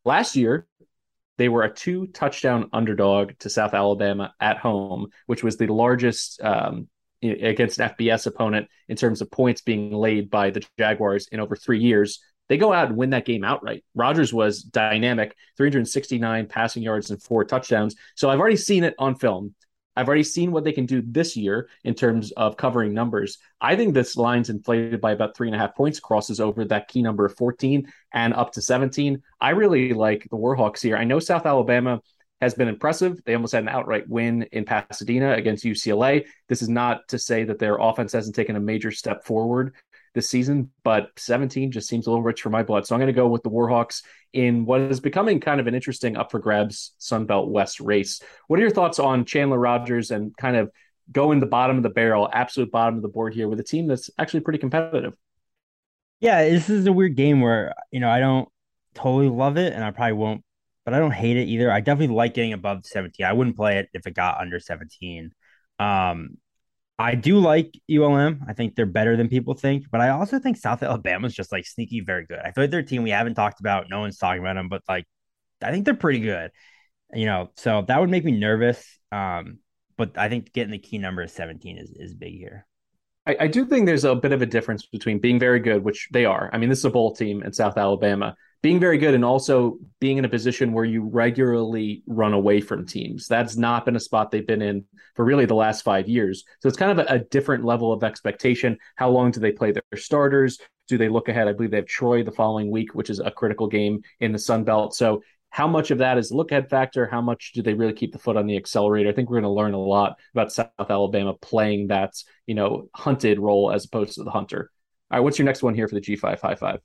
Last 0.05 0.37
year, 0.37 0.67
they 1.41 1.49
were 1.49 1.63
a 1.63 1.73
two 1.73 2.07
touchdown 2.09 2.69
underdog 2.71 3.33
to 3.39 3.49
South 3.49 3.73
Alabama 3.73 4.35
at 4.43 4.59
home, 4.59 5.07
which 5.25 5.43
was 5.43 5.57
the 5.57 5.69
largest 5.69 6.39
um, 6.43 6.87
against 7.23 7.81
an 7.81 7.89
FBS 7.89 8.27
opponent 8.27 8.69
in 8.91 8.97
terms 8.97 9.23
of 9.23 9.31
points 9.31 9.63
being 9.63 9.91
laid 9.91 10.29
by 10.29 10.51
the 10.51 10.63
Jaguars 10.79 11.29
in 11.33 11.41
over 11.41 11.57
three 11.57 11.79
years. 11.79 12.21
They 12.51 12.59
go 12.59 12.75
out 12.75 12.89
and 12.89 12.97
win 12.99 13.09
that 13.11 13.25
game 13.25 13.43
outright. 13.43 13.83
Rogers 13.95 14.35
was 14.35 14.63
dynamic, 14.63 15.35
369 15.57 16.47
passing 16.47 16.83
yards 16.83 17.11
and 17.11 17.23
four 17.23 17.47
touchdowns. 17.47 17.97
So 18.17 18.29
I've 18.29 18.39
already 18.39 18.57
seen 18.57 18.85
it 18.85 18.95
on 18.99 19.15
film. 19.15 19.55
I've 20.01 20.09
already 20.09 20.23
seen 20.23 20.51
what 20.51 20.65
they 20.65 20.73
can 20.73 20.87
do 20.87 21.03
this 21.05 21.37
year 21.37 21.69
in 21.85 21.93
terms 21.93 22.33
of 22.33 22.57
covering 22.57 22.95
numbers. 22.95 23.37
I 23.61 23.77
think 23.77 23.93
this 23.93 24.17
line's 24.17 24.49
inflated 24.49 24.99
by 24.99 25.13
about 25.13 25.37
three 25.37 25.47
and 25.47 25.55
a 25.55 25.59
half 25.59 25.75
points, 25.75 26.01
crosses 26.01 26.41
over 26.41 26.65
that 26.65 26.89
key 26.89 27.03
number 27.03 27.27
of 27.27 27.37
14 27.37 27.87
and 28.15 28.33
up 28.33 28.51
to 28.53 28.63
17. 28.63 29.23
I 29.43 29.51
really 29.51 29.93
like 29.93 30.27
the 30.31 30.39
Warhawks 30.39 30.81
here. 30.81 30.97
I 30.97 31.05
know 31.05 31.19
South 31.19 31.45
Alabama 31.45 32.01
has 32.41 32.55
been 32.55 32.69
impressive. 32.69 33.23
They 33.27 33.35
almost 33.35 33.53
had 33.53 33.65
an 33.65 33.69
outright 33.69 34.09
win 34.09 34.45
in 34.53 34.65
Pasadena 34.65 35.35
against 35.35 35.67
UCLA. 35.67 36.25
This 36.49 36.63
is 36.63 36.71
not 36.71 37.07
to 37.09 37.19
say 37.19 37.45
that 37.45 37.59
their 37.59 37.77
offense 37.77 38.13
hasn't 38.13 38.35
taken 38.35 38.57
a 38.57 38.61
major 38.61 38.91
step 38.91 39.25
forward 39.27 39.75
this 40.15 40.29
season, 40.29 40.71
but 40.83 41.11
17 41.17 41.71
just 41.71 41.89
seems 41.89 42.07
a 42.07 42.11
little 42.11 42.23
rich 42.23 42.43
for 42.43 42.51
my 42.51 42.63
blood. 42.63 42.87
So 42.87 42.95
I'm 42.95 43.01
going 43.01 43.13
to 43.13 43.13
go 43.13 43.29
with 43.29 43.43
the 43.43 43.51
Warhawks 43.51 44.03
in 44.33 44.65
what 44.65 44.81
is 44.81 45.01
becoming 45.01 45.41
kind 45.41 45.61
of 45.61 45.67
an 45.67 45.75
interesting 45.75 46.17
up 46.17 46.31
for 46.31 46.39
grabs 46.39 46.93
Sunbelt 47.01 47.49
West 47.49 47.81
race. 47.81 48.21
What 48.49 48.59
are 48.59 48.63
your 48.63 48.71
thoughts 48.71 48.99
on 48.99 49.25
Chandler 49.25 49.59
Rogers 49.59 50.11
and 50.11 50.37
kind 50.37 50.57
of 50.57 50.71
going 51.13 51.41
the 51.41 51.47
bottom 51.47 51.77
of 51.77 51.83
the 51.83 51.91
barrel, 51.91 52.29
absolute 52.33 52.71
bottom 52.71 52.97
of 52.97 53.03
the 53.03 53.09
board 53.09 53.35
here 53.35 53.49
with 53.49 53.61
a 53.61 53.65
team 53.65 53.87
that's 53.87 54.11
actually 54.19 54.41
pretty 54.41 54.59
competitive? 54.59 55.15
Yeah, 56.21 56.43
this 56.45 56.69
is 56.69 56.87
a 56.87 56.93
weird 56.93 57.17
game 57.17 57.41
where, 57.41 57.75
you 57.91 58.01
know, 58.01 58.11
I 58.11 58.21
don't 58.21 58.49
totally 58.95 59.29
love 59.29 59.57
it 59.57 59.73
and 59.73 59.83
I 59.83 59.91
probably 59.91 60.13
won't 60.15 60.45
but 60.85 60.95
I 60.95 60.99
don't 60.99 61.13
hate 61.13 61.37
it 61.37 61.47
either. 61.47 61.71
I 61.71 61.81
definitely 61.81 62.15
like 62.17 62.35
getting 62.35 62.53
above 62.53 62.85
17. 62.85 63.25
I 63.25 63.33
wouldn't 63.33 63.57
play 63.57 63.79
it 63.79 63.89
if 63.93 64.07
it 64.07 64.15
got 64.15 64.41
under 64.41 64.59
17. 64.59 65.33
Um, 65.79 66.39
I 67.01 67.15
do 67.15 67.39
like 67.39 67.75
ULM. 67.91 68.45
I 68.47 68.53
think 68.53 68.75
they're 68.75 68.85
better 68.85 69.17
than 69.17 69.29
people 69.29 69.55
think, 69.55 69.87
but 69.91 70.03
I 70.03 70.11
also 70.11 70.39
think 70.39 70.59
South 70.59 70.83
Alabama's 70.83 71.35
just 71.35 71.51
like 71.51 71.67
sneaky 71.67 72.01
very 72.01 72.27
good. 72.27 72.39
I 72.39 72.53
feel 72.53 72.65
like 72.65 72.71
their 72.71 72.83
team 72.83 73.03
we 73.03 73.11
haven't 73.11 73.37
talked 73.37 73.61
about. 73.61 73.89
No 73.89 74.01
one's 74.01 74.19
talking 74.19 74.41
about 74.43 74.55
them, 74.55 74.69
but 74.69 74.83
like 74.87 75.07
I 75.63 75.71
think 75.71 75.87
they're 75.87 75.95
pretty 75.95 76.21
good. 76.21 76.51
You 77.15 77.25
know, 77.25 77.51
so 77.57 77.83
that 77.89 78.01
would 78.01 78.11
make 78.11 78.25
me 78.25 78.33
nervous. 78.33 78.85
Um, 79.11 79.61
but 79.97 80.19
I 80.19 80.29
think 80.29 80.53
getting 80.53 80.73
the 80.73 80.79
key 80.79 80.99
number 80.99 81.23
of 81.23 81.31
17 81.31 81.79
is 81.79 81.91
is 81.97 82.15
big 82.15 82.35
here. 82.35 82.67
I, 83.27 83.37
I 83.41 83.47
do 83.47 83.65
think 83.65 83.87
there's 83.87 84.05
a 84.05 84.15
bit 84.15 84.33
of 84.33 84.43
a 84.43 84.47
difference 84.47 84.85
between 84.87 85.21
being 85.21 85.39
very 85.39 85.61
good, 85.61 85.83
which 85.83 86.09
they 86.13 86.27
are. 86.27 86.51
I 86.53 86.59
mean, 86.59 86.69
this 86.69 86.81
is 86.81 86.85
a 86.85 86.91
bowl 86.91 87.15
team 87.15 87.43
in 87.43 87.53
South 87.55 87.79
Alabama, 87.79 88.37
being 88.63 88.79
very 88.79 88.99
good 88.99 89.15
and 89.15 89.25
also 89.25 89.79
being 90.01 90.19
in 90.19 90.25
a 90.25 90.29
position 90.29 90.73
where 90.73 90.85
you 90.85 91.03
regularly 91.03 92.03
run 92.07 92.35
away 92.35 92.61
from 92.61 92.87
teams. 92.87 93.27
That's 93.27 93.57
not 93.57 93.87
been 93.87 93.97
a 93.97 94.01
spot 94.01 94.31
they've 94.31 94.47
been 94.47 94.61
in 94.61 94.85
for 95.15 95.25
really 95.25 95.47
the 95.47 95.55
last 95.55 95.83
five 95.83 96.09
years. 96.09 96.45
So 96.61 96.69
it's 96.69 96.77
kind 96.77 96.99
of 96.99 97.07
a, 97.07 97.15
a 97.15 97.19
different 97.21 97.65
level 97.65 97.93
of 97.93 98.05
expectation. 98.05 98.77
How 98.97 99.09
long 99.09 99.31
do 99.31 99.41
they 99.41 99.53
play 99.53 99.73
their 99.73 99.83
starters? 99.97 100.59
Do 100.89 100.99
they 100.99 101.09
look 101.09 101.29
ahead? 101.29 101.49
I 101.49 101.53
believe 101.53 101.71
they 101.71 101.79
have 101.79 101.87
Troy 101.87 102.23
the 102.23 102.33
following 102.33 102.71
week, 102.71 102.95
which 102.95 103.09
is 103.09 103.19
a 103.19 103.31
critical 103.31 103.67
game 103.67 104.03
in 104.21 104.33
the 104.33 104.39
Sun 104.39 104.65
Belt. 104.65 104.95
So 104.95 105.23
how 105.49 105.67
much 105.67 105.91
of 105.91 105.99
that 105.99 106.19
is 106.19 106.31
look 106.31 106.53
ahead 106.53 106.69
factor? 106.69 107.07
How 107.07 107.21
much 107.23 107.53
do 107.53 107.63
they 107.63 107.75
really 107.75 107.93
keep 107.93 108.13
the 108.13 108.19
foot 108.19 108.37
on 108.37 108.47
the 108.47 108.57
accelerator? 108.57 109.09
I 109.09 109.13
think 109.13 109.31
we're 109.31 109.41
going 109.41 109.51
to 109.51 109.57
learn 109.57 109.75
a 109.75 109.79
lot 109.79 110.17
about 110.35 110.53
South 110.53 110.71
Alabama 110.79 111.35
playing 111.35 111.89
that, 111.89 112.13
you 112.47 112.55
know, 112.55 112.89
hunted 112.95 113.39
role 113.39 113.73
as 113.73 113.85
opposed 113.87 114.15
to 114.15 114.25
the 114.25 114.31
hunter. 114.31 114.71
All 115.11 115.19
right, 115.19 115.25
what's 115.25 115.39
your 115.39 115.47
next 115.47 115.63
one 115.63 115.75
here 115.75 115.89
for 115.89 115.97
the 115.97 116.01
G5 116.01 116.41
high 116.41 116.55
five? 116.55 116.81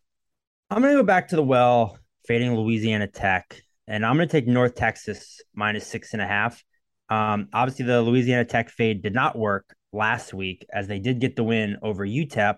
I'm 0.69 0.81
going 0.81 0.95
to 0.95 1.01
go 1.01 1.05
back 1.05 1.27
to 1.27 1.36
the 1.36 1.43
well, 1.43 2.00
fading 2.27 2.55
Louisiana 2.55 3.07
Tech, 3.07 3.62
and 3.88 4.03
I'm 4.03 4.15
going 4.15 4.27
to 4.27 4.31
take 4.31 4.48
North 4.48 4.74
Texas 4.74 5.41
minus 5.53 5.86
six 5.86 6.13
and 6.13 6.22
a 6.22 6.27
half. 6.27 6.63
Um, 7.07 7.50
obviously, 7.53 7.86
the 7.86 8.01
Louisiana 8.01 8.45
Tech 8.45 8.72
fade 8.72 9.03
did 9.03 9.13
not 9.13 9.38
work 9.38 9.75
last 9.93 10.34
week 10.34 10.65
as 10.74 10.88
they 10.88 10.98
did 10.98 11.19
get 11.19 11.36
the 11.36 11.43
win 11.43 11.77
over 11.84 12.05
UTEP, 12.05 12.57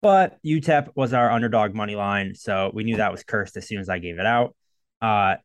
but 0.00 0.38
UTEP 0.46 0.88
was 0.94 1.12
our 1.12 1.30
underdog 1.30 1.74
money 1.74 1.94
line, 1.94 2.34
so 2.34 2.70
we 2.72 2.84
knew 2.84 2.96
that 2.96 3.12
was 3.12 3.22
cursed 3.22 3.58
as 3.58 3.68
soon 3.68 3.80
as 3.80 3.90
I 3.90 3.98
gave 3.98 4.18
it 4.18 4.26
out. 4.26 4.56
Uh, 5.02 5.36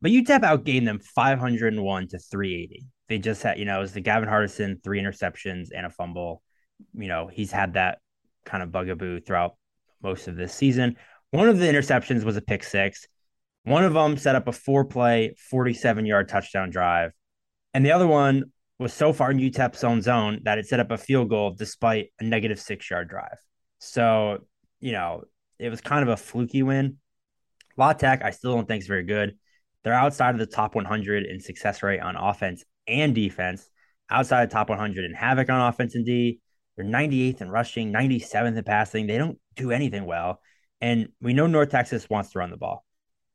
but 0.00 0.12
UTEP 0.12 0.42
outgained 0.42 0.84
them 0.84 1.00
501 1.00 2.08
to 2.08 2.18
380. 2.20 2.86
They 3.08 3.18
just 3.18 3.42
had, 3.42 3.58
you 3.58 3.64
know, 3.64 3.78
it 3.78 3.82
was 3.82 3.92
the 3.92 4.00
Gavin 4.00 4.28
Hardison 4.28 4.82
three 4.84 5.02
interceptions 5.02 5.70
and 5.74 5.84
a 5.84 5.90
fumble. 5.90 6.42
You 6.94 7.08
know, 7.08 7.26
he's 7.26 7.50
had 7.50 7.74
that 7.74 7.98
kind 8.46 8.62
of 8.62 8.70
bugaboo 8.70 9.20
throughout 9.20 9.56
most 10.00 10.28
of 10.28 10.36
this 10.36 10.54
season. 10.54 10.96
One 11.30 11.48
of 11.48 11.58
the 11.58 11.66
interceptions 11.66 12.24
was 12.24 12.36
a 12.36 12.40
pick 12.40 12.64
six. 12.64 13.06
One 13.64 13.84
of 13.84 13.94
them 13.94 14.16
set 14.16 14.34
up 14.34 14.48
a 14.48 14.52
four 14.52 14.84
play, 14.84 15.34
47 15.50 16.06
yard 16.06 16.28
touchdown 16.28 16.70
drive. 16.70 17.12
And 17.72 17.84
the 17.84 17.92
other 17.92 18.06
one 18.06 18.44
was 18.78 18.92
so 18.92 19.12
far 19.12 19.30
in 19.30 19.38
UTEP's 19.38 19.84
own 19.84 20.02
zone 20.02 20.40
that 20.44 20.58
it 20.58 20.66
set 20.66 20.80
up 20.80 20.90
a 20.90 20.96
field 20.96 21.28
goal 21.28 21.54
despite 21.56 22.12
a 22.18 22.24
negative 22.24 22.58
six 22.58 22.90
yard 22.90 23.08
drive. 23.08 23.36
So, 23.78 24.38
you 24.80 24.92
know, 24.92 25.22
it 25.58 25.68
was 25.68 25.80
kind 25.80 26.02
of 26.02 26.08
a 26.08 26.16
fluky 26.16 26.62
win. 26.62 26.96
La 27.76 27.92
Tech, 27.92 28.24
I 28.24 28.30
still 28.30 28.54
don't 28.54 28.66
think 28.66 28.82
is 28.82 28.88
very 28.88 29.04
good. 29.04 29.36
They're 29.84 29.94
outside 29.94 30.34
of 30.34 30.38
the 30.38 30.46
top 30.46 30.74
100 30.74 31.26
in 31.26 31.40
success 31.40 31.82
rate 31.82 32.00
on 32.00 32.16
offense 32.16 32.64
and 32.86 33.14
defense, 33.14 33.68
outside 34.10 34.42
of 34.42 34.50
top 34.50 34.68
100 34.68 35.04
in 35.04 35.14
havoc 35.14 35.48
on 35.48 35.68
offense 35.68 35.94
and 35.94 36.04
D. 36.04 36.40
They're 36.76 36.84
98th 36.84 37.40
in 37.40 37.50
rushing, 37.50 37.92
97th 37.92 38.56
in 38.56 38.64
passing. 38.64 39.06
They 39.06 39.18
don't 39.18 39.38
do 39.56 39.70
anything 39.70 40.06
well. 40.06 40.40
And 40.80 41.08
we 41.20 41.34
know 41.34 41.46
North 41.46 41.70
Texas 41.70 42.08
wants 42.08 42.30
to 42.30 42.38
run 42.38 42.50
the 42.50 42.56
ball. 42.56 42.84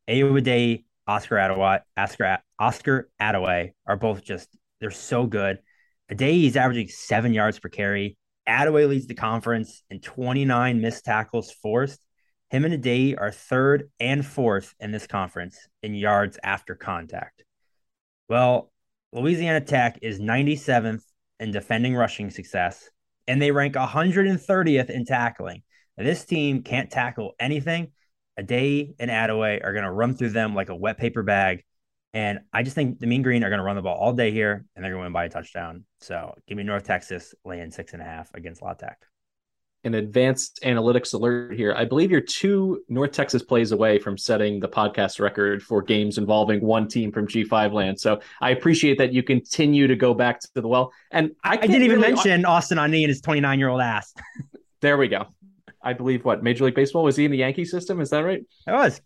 Ayoade, 0.08 0.84
Oscar 1.08 1.36
Adaway, 1.36 1.82
Oscar, 1.96 2.40
Oscar 2.58 3.10
Adaway 3.22 3.74
are 3.86 3.98
both 3.98 4.24
just, 4.24 4.50
they're 4.80 4.92
so 4.92 5.25
good. 5.25 5.60
day 6.16 6.46
is 6.46 6.58
averaging 6.58 6.88
seven 6.88 7.34
yards 7.34 7.60
per 7.60 7.70
carry. 7.70 8.18
Adaway 8.48 8.88
leads 8.88 9.08
the 9.08 9.16
conference 9.16 9.84
in 9.90 10.00
29 10.00 10.82
missed 10.82 11.06
tackles 11.06 11.52
forced. 11.52 12.00
Him 12.50 12.66
and 12.66 12.82
Adeyi 12.82 13.20
are 13.20 13.32
third 13.32 13.90
and 14.00 14.25
fourth 14.25 14.74
in 14.80 14.92
this 14.92 15.08
conference 15.08 15.58
in 15.82 15.96
yards 15.96 16.38
after 16.44 16.75
contact. 16.75 17.44
Well, 18.30 18.72
Louisiana 19.12 19.62
Tech 19.62 20.00
is 20.02 20.20
97th 20.20 21.02
in 21.40 21.52
defending 21.52 21.96
rushing 21.96 22.30
success, 22.30 22.90
and 23.28 23.42
they 23.42 23.52
rank 23.52 23.75
130th 23.75 24.90
in 24.90 25.06
tackling. 25.06 25.64
This 25.98 26.25
team 26.25 26.64
can't 26.64 26.92
tackle 26.92 27.34
anything. 27.40 27.92
Adeyi 28.40 28.96
and 29.00 29.10
Adaway 29.10 29.64
are 29.64 29.72
going 29.72 29.86
to 29.86 29.92
run 29.92 30.16
through 30.16 30.32
them 30.32 30.56
like 30.56 30.70
a 30.70 30.75
wet 30.75 30.98
paper 30.98 31.24
bag. 31.24 31.64
And 32.14 32.40
I 32.54 32.64
just 32.64 32.75
think 32.75 33.00
the 33.00 33.08
Mean 33.08 33.24
Green 33.24 33.44
are 33.44 33.50
going 33.50 33.60
to 33.60 33.64
run 33.66 33.75
the 33.75 33.82
ball 33.82 33.98
all 33.98 34.14
day 34.14 34.32
here, 34.32 34.66
and 34.75 34.84
they're 34.84 34.92
going 34.92 35.02
to 35.02 35.06
win 35.06 35.14
by 35.14 35.25
a 35.25 35.30
touchdown. 35.30 35.84
So 36.00 36.34
give 36.48 36.58
me 36.58 36.64
North 36.64 36.86
Texas 36.86 37.36
laying 37.44 37.72
six 37.72 37.92
and 37.92 38.02
a 38.02 38.06
half 38.06 38.34
against 38.34 38.62
La 38.62 38.74
Tech. 38.74 39.06
An 39.84 39.94
advanced 39.94 40.60
analytics 40.64 41.14
alert 41.14 41.54
here. 41.54 41.74
I 41.78 41.84
believe 41.84 42.10
you're 42.10 42.22
two 42.22 42.82
North 42.88 43.12
Texas 43.12 43.44
plays 43.44 43.72
away 43.72 44.00
from 44.00 44.18
setting 44.18 44.62
the 44.62 44.70
podcast 44.70 45.20
record 45.20 45.62
for 45.62 45.82
games 45.82 46.18
involving 46.18 46.62
one 46.62 46.88
team 46.88 47.12
from 47.12 47.28
G5 47.28 47.74
land. 47.74 48.00
So 48.00 48.22
I 48.42 48.52
appreciate 48.52 48.98
that 48.98 49.14
you 49.14 49.22
continue 49.22 49.86
to 49.88 49.96
go 49.96 50.14
back 50.14 50.40
to 50.40 50.48
the 50.56 50.68
well. 50.68 50.92
And 51.12 51.32
I, 51.44 51.52
I 51.52 51.58
didn't 51.58 51.84
even 51.84 52.00
really... 52.00 52.14
mention 52.14 52.46
Austin 52.46 52.80
Aune 52.80 52.96
and 52.96 53.10
his 53.10 53.22
29 53.22 53.60
year 53.60 53.68
old 53.68 53.82
ass. 53.82 54.14
there 54.82 54.98
we 54.98 55.10
go. 55.10 55.28
I 55.86 55.94
believe 55.94 56.25
what 56.25 56.44
Major 56.44 56.65
League 56.65 56.75
Baseball 56.75 57.04
was 57.04 57.15
he 57.15 57.25
in 57.25 57.32
the 57.32 57.38
Yankee 57.38 57.65
system? 57.65 58.01
Is 58.01 58.10
that 58.10 58.22
right? 58.22 58.42
It 58.68 58.72
was. 58.72 59.00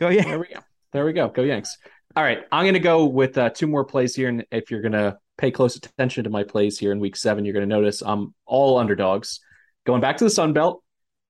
Go 0.00 0.08
yeah. 0.08 0.24
There 0.24 0.38
we 0.38 0.46
go. 0.52 0.60
There 0.92 1.04
we 1.06 1.12
go. 1.12 1.28
Go 1.28 1.42
Yanks. 1.42 1.76
All 2.14 2.22
right, 2.22 2.44
I'm 2.50 2.64
going 2.64 2.74
to 2.74 2.80
go 2.80 3.04
with 3.04 3.36
uh, 3.36 3.50
two 3.50 3.66
more 3.66 3.84
plays 3.84 4.14
here, 4.14 4.28
and 4.28 4.44
if 4.50 4.70
you're 4.70 4.80
going 4.80 4.92
to 4.92 5.18
pay 5.36 5.50
close 5.50 5.76
attention 5.76 6.24
to 6.24 6.30
my 6.30 6.44
plays 6.44 6.78
here 6.78 6.92
in 6.92 6.98
Week 6.98 7.14
Seven, 7.14 7.44
you're 7.44 7.52
going 7.52 7.68
to 7.68 7.74
notice 7.74 8.02
I'm 8.02 8.34
all 8.46 8.78
underdogs. 8.78 9.40
Going 9.84 10.00
back 10.00 10.16
to 10.18 10.24
the 10.24 10.30
Sun 10.30 10.54
Belt, 10.54 10.82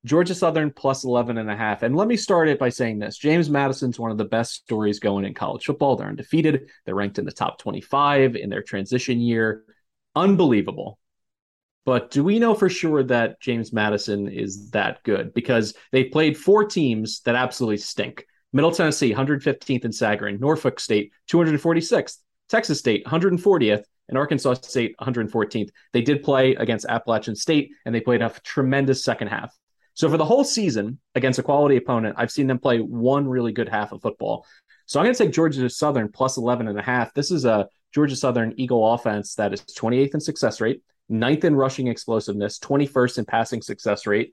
Georgia 0.04 0.34
Southern 0.34 0.70
plus 0.70 1.04
11 1.04 1.38
and 1.38 1.50
a 1.50 1.56
half. 1.56 1.82
And 1.82 1.96
let 1.96 2.06
me 2.06 2.16
start 2.16 2.48
it 2.48 2.60
by 2.60 2.68
saying 2.68 3.00
this. 3.00 3.18
James 3.18 3.50
Madison's 3.50 3.98
one 3.98 4.12
of 4.12 4.18
the 4.18 4.24
best 4.24 4.54
stories 4.54 5.00
going 5.00 5.24
in 5.24 5.34
college 5.34 5.64
football. 5.64 5.96
They're 5.96 6.06
undefeated. 6.06 6.70
They're 6.84 6.94
ranked 6.94 7.18
in 7.18 7.24
the 7.24 7.32
top 7.32 7.58
25 7.58 8.36
in 8.36 8.48
their 8.48 8.62
transition 8.62 9.20
year. 9.20 9.64
Unbelievable. 10.14 10.98
But 11.86 12.10
do 12.10 12.24
we 12.24 12.40
know 12.40 12.52
for 12.52 12.68
sure 12.68 13.04
that 13.04 13.40
James 13.40 13.72
Madison 13.72 14.28
is 14.28 14.70
that 14.70 15.02
good? 15.04 15.32
Because 15.32 15.72
they 15.92 16.04
played 16.04 16.36
four 16.36 16.64
teams 16.64 17.20
that 17.20 17.36
absolutely 17.36 17.78
stink. 17.78 18.26
Middle 18.52 18.72
Tennessee, 18.72 19.14
115th 19.14 19.84
in 19.84 19.92
Sagarin, 19.92 20.40
Norfolk 20.40 20.80
State, 20.80 21.12
246th, 21.30 22.18
Texas 22.48 22.80
State, 22.80 23.06
140th, 23.06 23.84
and 24.08 24.18
Arkansas 24.18 24.54
State, 24.54 24.96
114th. 25.00 25.70
They 25.92 26.02
did 26.02 26.24
play 26.24 26.56
against 26.56 26.86
Appalachian 26.86 27.36
State, 27.36 27.70
and 27.84 27.94
they 27.94 28.00
played 28.00 28.20
a 28.20 28.32
tremendous 28.42 29.04
second 29.04 29.28
half. 29.28 29.56
So 29.94 30.10
for 30.10 30.16
the 30.16 30.24
whole 30.24 30.44
season 30.44 30.98
against 31.14 31.38
a 31.38 31.42
quality 31.42 31.76
opponent, 31.76 32.16
I've 32.18 32.32
seen 32.32 32.48
them 32.48 32.58
play 32.58 32.78
one 32.80 33.28
really 33.28 33.52
good 33.52 33.68
half 33.68 33.92
of 33.92 34.02
football. 34.02 34.44
So 34.86 34.98
I'm 34.98 35.06
going 35.06 35.14
to 35.14 35.24
take 35.24 35.32
Georgia 35.32 35.70
Southern 35.70 36.10
plus 36.10 36.36
11 36.36 36.66
and 36.66 36.78
a 36.78 36.82
half. 36.82 37.14
This 37.14 37.30
is 37.30 37.44
a 37.44 37.68
Georgia 37.94 38.16
Southern 38.16 38.54
Eagle 38.56 38.92
offense 38.92 39.36
that 39.36 39.54
is 39.54 39.62
28th 39.62 40.14
in 40.14 40.20
success 40.20 40.60
rate, 40.60 40.82
ninth 41.08 41.44
in 41.44 41.54
rushing 41.54 41.88
explosiveness, 41.88 42.58
21st 42.58 43.18
in 43.18 43.24
passing 43.24 43.62
success 43.62 44.06
rate. 44.06 44.32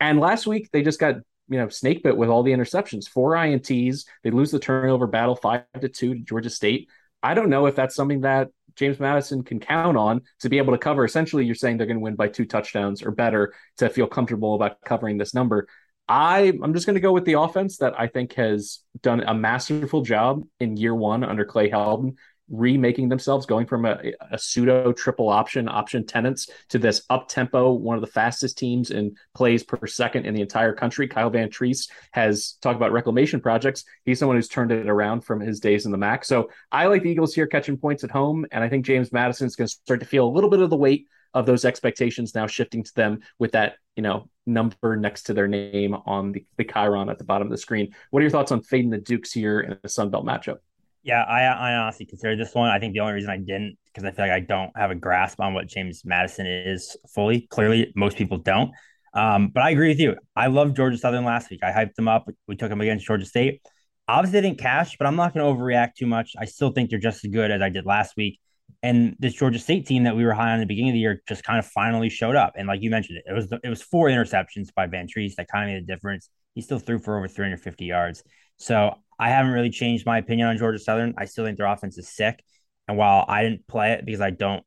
And 0.00 0.20
last 0.20 0.46
week 0.46 0.70
they 0.72 0.82
just 0.82 1.00
got 1.00 1.16
you 1.48 1.58
know 1.58 1.68
snake 1.68 2.02
bit 2.02 2.16
with 2.16 2.28
all 2.28 2.42
the 2.42 2.52
interceptions, 2.52 3.08
four 3.08 3.32
ints. 3.32 4.04
They 4.22 4.30
lose 4.30 4.50
the 4.50 4.58
turnover 4.58 5.06
battle 5.06 5.36
five 5.36 5.64
to 5.80 5.88
two 5.88 6.14
to 6.14 6.20
Georgia 6.20 6.50
State. 6.50 6.88
I 7.22 7.34
don't 7.34 7.50
know 7.50 7.66
if 7.66 7.76
that's 7.76 7.94
something 7.94 8.22
that 8.22 8.48
James 8.74 8.98
Madison 8.98 9.42
can 9.42 9.60
count 9.60 9.96
on 9.96 10.22
to 10.40 10.48
be 10.48 10.58
able 10.58 10.72
to 10.72 10.78
cover. 10.78 11.04
Essentially, 11.04 11.44
you're 11.44 11.54
saying 11.54 11.76
they're 11.76 11.86
going 11.86 11.98
to 11.98 12.02
win 12.02 12.16
by 12.16 12.28
two 12.28 12.46
touchdowns 12.46 13.02
or 13.02 13.10
better 13.10 13.54
to 13.78 13.88
feel 13.88 14.06
comfortable 14.06 14.54
about 14.54 14.80
covering 14.84 15.18
this 15.18 15.34
number. 15.34 15.68
I 16.08 16.52
I'm 16.62 16.74
just 16.74 16.86
going 16.86 16.94
to 16.94 17.00
go 17.00 17.12
with 17.12 17.24
the 17.24 17.38
offense 17.38 17.78
that 17.78 17.98
I 17.98 18.06
think 18.08 18.34
has 18.34 18.80
done 19.02 19.20
a 19.20 19.34
masterful 19.34 20.02
job 20.02 20.42
in 20.58 20.76
year 20.76 20.94
one 20.94 21.22
under 21.22 21.44
Clay 21.44 21.70
Helton 21.70 22.16
remaking 22.52 23.08
themselves, 23.08 23.46
going 23.46 23.66
from 23.66 23.84
a, 23.84 23.98
a 24.30 24.38
pseudo 24.38 24.92
triple 24.92 25.28
option 25.28 25.68
option 25.68 26.06
tenants 26.06 26.48
to 26.68 26.78
this 26.78 27.02
up 27.10 27.28
tempo, 27.28 27.72
one 27.72 27.96
of 27.96 28.02
the 28.02 28.06
fastest 28.06 28.58
teams 28.58 28.90
in 28.90 29.16
plays 29.34 29.64
per 29.64 29.86
second 29.86 30.26
in 30.26 30.34
the 30.34 30.40
entire 30.40 30.72
country. 30.72 31.08
Kyle 31.08 31.30
Vantrease 31.30 31.88
has 32.12 32.58
talked 32.60 32.76
about 32.76 32.92
reclamation 32.92 33.40
projects. 33.40 33.84
He's 34.04 34.18
someone 34.18 34.36
who's 34.36 34.48
turned 34.48 34.70
it 34.70 34.88
around 34.88 35.22
from 35.22 35.40
his 35.40 35.58
days 35.58 35.86
in 35.86 35.92
the 35.92 35.98
MAC. 35.98 36.24
So 36.24 36.50
I 36.70 36.86
like 36.86 37.02
the 37.02 37.10
Eagles 37.10 37.34
here 37.34 37.46
catching 37.46 37.76
points 37.76 38.04
at 38.04 38.10
home, 38.10 38.46
and 38.52 38.62
I 38.62 38.68
think 38.68 38.84
James 38.84 39.12
Madison 39.12 39.46
is 39.46 39.56
going 39.56 39.66
to 39.66 39.72
start 39.72 40.00
to 40.00 40.06
feel 40.06 40.26
a 40.26 40.30
little 40.30 40.50
bit 40.50 40.60
of 40.60 40.70
the 40.70 40.76
weight 40.76 41.08
of 41.34 41.46
those 41.46 41.64
expectations 41.64 42.34
now 42.34 42.46
shifting 42.46 42.82
to 42.82 42.94
them 42.94 43.20
with 43.38 43.52
that 43.52 43.76
you 43.96 44.02
know 44.02 44.28
number 44.46 44.96
next 44.96 45.22
to 45.24 45.34
their 45.34 45.48
name 45.48 45.94
on 45.94 46.32
the, 46.32 46.44
the 46.56 46.64
chyron 46.64 47.10
at 47.10 47.18
the 47.18 47.24
bottom 47.24 47.46
of 47.46 47.50
the 47.50 47.58
screen. 47.58 47.94
What 48.10 48.20
are 48.20 48.22
your 48.24 48.30
thoughts 48.30 48.52
on 48.52 48.62
fading 48.62 48.90
the 48.90 48.98
Dukes 48.98 49.32
here 49.32 49.60
in 49.60 49.78
a 49.82 49.88
Sun 49.88 50.10
Belt 50.10 50.26
matchup? 50.26 50.58
Yeah, 51.02 51.22
I, 51.22 51.42
I 51.42 51.74
honestly 51.74 52.06
consider 52.06 52.36
this 52.36 52.54
one. 52.54 52.70
I 52.70 52.78
think 52.78 52.92
the 52.94 53.00
only 53.00 53.14
reason 53.14 53.30
I 53.30 53.38
didn't 53.38 53.76
because 53.86 54.04
I 54.04 54.12
feel 54.12 54.24
like 54.26 54.32
I 54.32 54.40
don't 54.40 54.70
have 54.76 54.90
a 54.90 54.94
grasp 54.94 55.40
on 55.40 55.52
what 55.52 55.66
James 55.66 56.02
Madison 56.04 56.46
is 56.46 56.96
fully. 57.12 57.46
Clearly, 57.50 57.92
most 57.96 58.16
people 58.16 58.38
don't. 58.38 58.70
Um, 59.14 59.48
but 59.48 59.62
I 59.62 59.70
agree 59.70 59.88
with 59.88 59.98
you. 60.00 60.16
I 60.34 60.46
love 60.46 60.74
Georgia 60.74 60.96
Southern 60.96 61.24
last 61.24 61.50
week. 61.50 61.60
I 61.62 61.70
hyped 61.70 61.94
them 61.94 62.08
up. 62.08 62.28
We 62.46 62.56
took 62.56 62.70
them 62.70 62.80
against 62.80 63.04
Georgia 63.04 63.26
State. 63.26 63.60
Obviously, 64.08 64.40
they 64.40 64.48
didn't 64.48 64.60
cash, 64.60 64.96
but 64.96 65.06
I'm 65.06 65.16
not 65.16 65.34
going 65.34 65.44
to 65.44 65.60
overreact 65.60 65.94
too 65.94 66.06
much. 66.06 66.32
I 66.38 66.44
still 66.46 66.70
think 66.70 66.90
they're 66.90 66.98
just 66.98 67.24
as 67.24 67.30
good 67.30 67.50
as 67.50 67.60
I 67.60 67.68
did 67.68 67.84
last 67.84 68.14
week. 68.16 68.40
And 68.82 69.14
this 69.18 69.34
Georgia 69.34 69.58
State 69.58 69.86
team 69.86 70.04
that 70.04 70.16
we 70.16 70.24
were 70.24 70.32
high 70.32 70.48
on 70.48 70.54
in 70.54 70.60
the 70.60 70.66
beginning 70.66 70.90
of 70.90 70.94
the 70.94 71.00
year 71.00 71.22
just 71.28 71.44
kind 71.44 71.58
of 71.58 71.66
finally 71.66 72.08
showed 72.08 72.36
up. 72.36 72.54
And 72.56 72.66
like 72.66 72.80
you 72.80 72.90
mentioned, 72.90 73.20
it, 73.26 73.32
was 73.32 73.48
it 73.62 73.68
was 73.68 73.82
four 73.82 74.08
interceptions 74.08 74.68
by 74.74 74.86
Vantrease 74.86 75.34
that 75.36 75.48
kind 75.48 75.64
of 75.64 75.74
made 75.74 75.82
a 75.82 75.94
difference. 75.94 76.30
He 76.54 76.62
still 76.62 76.78
threw 76.78 76.98
for 76.98 77.16
over 77.16 77.28
350 77.28 77.84
yards. 77.84 78.22
So 78.56 78.94
I 79.22 79.28
haven't 79.28 79.52
really 79.52 79.70
changed 79.70 80.04
my 80.04 80.18
opinion 80.18 80.48
on 80.48 80.58
Georgia 80.58 80.80
Southern. 80.80 81.14
I 81.16 81.26
still 81.26 81.44
think 81.44 81.56
their 81.56 81.68
offense 81.68 81.96
is 81.96 82.08
sick. 82.08 82.42
And 82.88 82.96
while 82.96 83.24
I 83.28 83.44
didn't 83.44 83.68
play 83.68 83.92
it 83.92 84.04
because 84.04 84.20
I 84.20 84.30
don't 84.30 84.64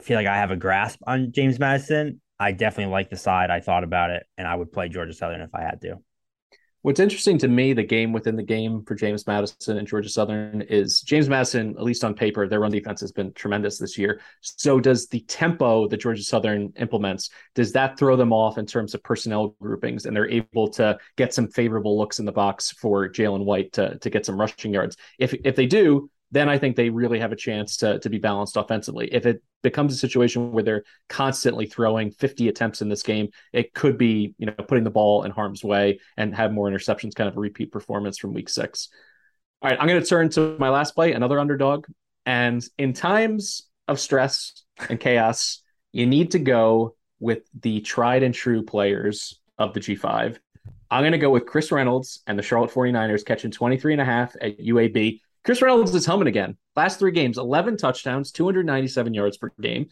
feel 0.00 0.14
like 0.14 0.28
I 0.28 0.36
have 0.36 0.52
a 0.52 0.56
grasp 0.56 1.00
on 1.04 1.32
James 1.32 1.58
Madison, 1.58 2.20
I 2.38 2.52
definitely 2.52 2.92
like 2.92 3.10
the 3.10 3.16
side. 3.16 3.50
I 3.50 3.58
thought 3.58 3.82
about 3.82 4.10
it 4.10 4.24
and 4.36 4.46
I 4.46 4.54
would 4.54 4.70
play 4.70 4.88
Georgia 4.88 5.12
Southern 5.12 5.40
if 5.40 5.52
I 5.52 5.62
had 5.62 5.80
to. 5.80 5.96
What's 6.88 7.00
interesting 7.00 7.36
to 7.40 7.48
me, 7.48 7.74
the 7.74 7.82
game 7.82 8.14
within 8.14 8.34
the 8.34 8.42
game 8.42 8.82
for 8.82 8.94
James 8.94 9.26
Madison 9.26 9.76
and 9.76 9.86
Georgia 9.86 10.08
Southern 10.08 10.62
is 10.62 11.02
James 11.02 11.28
Madison, 11.28 11.74
at 11.76 11.82
least 11.82 12.02
on 12.02 12.14
paper, 12.14 12.48
their 12.48 12.60
run 12.60 12.70
defense 12.70 13.02
has 13.02 13.12
been 13.12 13.30
tremendous 13.34 13.76
this 13.76 13.98
year. 13.98 14.22
So 14.40 14.80
does 14.80 15.06
the 15.06 15.20
tempo 15.28 15.86
that 15.86 15.98
Georgia 15.98 16.22
Southern 16.22 16.72
implements, 16.78 17.28
does 17.54 17.72
that 17.72 17.98
throw 17.98 18.16
them 18.16 18.32
off 18.32 18.56
in 18.56 18.64
terms 18.64 18.94
of 18.94 19.02
personnel 19.02 19.54
groupings 19.60 20.06
and 20.06 20.16
they're 20.16 20.30
able 20.30 20.66
to 20.70 20.96
get 21.16 21.34
some 21.34 21.48
favorable 21.48 21.98
looks 21.98 22.20
in 22.20 22.24
the 22.24 22.32
box 22.32 22.70
for 22.70 23.06
Jalen 23.06 23.44
White 23.44 23.74
to, 23.74 23.98
to 23.98 24.08
get 24.08 24.24
some 24.24 24.40
rushing 24.40 24.72
yards? 24.72 24.96
If 25.18 25.34
if 25.44 25.56
they 25.56 25.66
do, 25.66 26.08
then 26.30 26.48
I 26.48 26.58
think 26.58 26.76
they 26.76 26.90
really 26.90 27.20
have 27.20 27.32
a 27.32 27.36
chance 27.36 27.78
to, 27.78 27.98
to 28.00 28.10
be 28.10 28.18
balanced 28.18 28.56
offensively. 28.56 29.08
If 29.12 29.24
it 29.24 29.42
becomes 29.62 29.94
a 29.94 29.96
situation 29.96 30.52
where 30.52 30.62
they're 30.62 30.84
constantly 31.08 31.66
throwing 31.66 32.10
50 32.10 32.48
attempts 32.48 32.82
in 32.82 32.88
this 32.88 33.02
game, 33.02 33.28
it 33.52 33.72
could 33.72 33.96
be, 33.96 34.34
you 34.38 34.46
know, 34.46 34.52
putting 34.52 34.84
the 34.84 34.90
ball 34.90 35.24
in 35.24 35.30
harm's 35.30 35.64
way 35.64 36.00
and 36.16 36.34
have 36.34 36.52
more 36.52 36.68
interceptions, 36.68 37.14
kind 37.14 37.28
of 37.28 37.36
a 37.36 37.40
repeat 37.40 37.72
performance 37.72 38.18
from 38.18 38.34
week 38.34 38.48
six. 38.48 38.88
All 39.62 39.70
right, 39.70 39.80
I'm 39.80 39.88
going 39.88 40.00
to 40.00 40.06
turn 40.06 40.28
to 40.30 40.56
my 40.58 40.68
last 40.68 40.94
play, 40.94 41.12
another 41.12 41.40
underdog. 41.40 41.86
And 42.26 42.62
in 42.76 42.92
times 42.92 43.62
of 43.88 43.98
stress 43.98 44.64
and 44.88 45.00
chaos, 45.00 45.62
you 45.92 46.06
need 46.06 46.32
to 46.32 46.38
go 46.38 46.94
with 47.20 47.42
the 47.58 47.80
tried 47.80 48.22
and 48.22 48.34
true 48.34 48.62
players 48.62 49.40
of 49.56 49.72
the 49.72 49.80
G5. 49.80 50.36
I'm 50.90 51.02
going 51.02 51.12
to 51.12 51.18
go 51.18 51.30
with 51.30 51.46
Chris 51.46 51.72
Reynolds 51.72 52.22
and 52.26 52.38
the 52.38 52.42
Charlotte 52.42 52.70
49ers 52.70 53.24
catching 53.24 53.50
23 53.50 53.94
and 53.94 54.02
a 54.02 54.04
half 54.04 54.34
at 54.40 54.58
UAB. 54.58 55.20
Chris 55.48 55.62
Reynolds 55.62 55.94
is 55.94 56.04
humming 56.04 56.28
again. 56.28 56.58
Last 56.76 56.98
three 56.98 57.10
games, 57.10 57.38
11 57.38 57.78
touchdowns, 57.78 58.32
297 58.32 59.14
yards 59.14 59.38
per 59.38 59.50
game. 59.58 59.86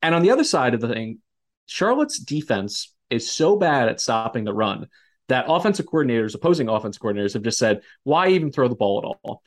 And 0.00 0.14
on 0.14 0.22
the 0.22 0.30
other 0.30 0.42
side 0.42 0.72
of 0.72 0.80
the 0.80 0.88
thing, 0.88 1.18
Charlotte's 1.66 2.18
defense 2.18 2.94
is 3.10 3.30
so 3.30 3.56
bad 3.56 3.90
at 3.90 4.00
stopping 4.00 4.44
the 4.44 4.54
run 4.54 4.86
that 5.28 5.44
offensive 5.48 5.84
coordinators, 5.84 6.34
opposing 6.34 6.70
offensive 6.70 7.02
coordinators, 7.02 7.34
have 7.34 7.42
just 7.42 7.58
said, 7.58 7.82
why 8.04 8.28
even 8.28 8.50
throw 8.50 8.68
the 8.68 8.74
ball 8.74 9.00
at 9.00 9.18
all? 9.28 9.42